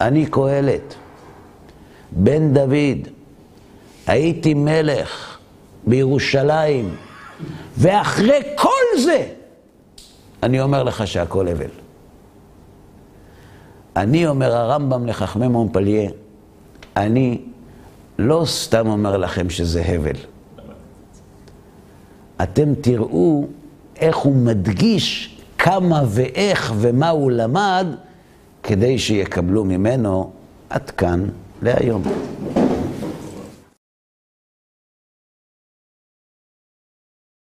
[0.00, 0.94] אני קהלת,
[2.10, 3.08] בן דוד,
[4.06, 5.38] הייתי מלך
[5.86, 6.96] בירושלים,
[7.76, 9.26] ואחרי כל זה,
[10.42, 11.87] אני אומר לך שהכל הבל.
[13.98, 16.10] אני אומר הרמב"ם לחכמי מונפליה,
[16.96, 17.40] אני
[18.18, 20.16] לא סתם אומר לכם שזה הבל.
[22.42, 23.44] אתם תראו
[23.96, 27.86] איך הוא מדגיש כמה ואיך ומה הוא למד
[28.62, 30.30] כדי שיקבלו ממנו
[30.70, 31.24] עד כאן
[31.62, 32.02] להיום.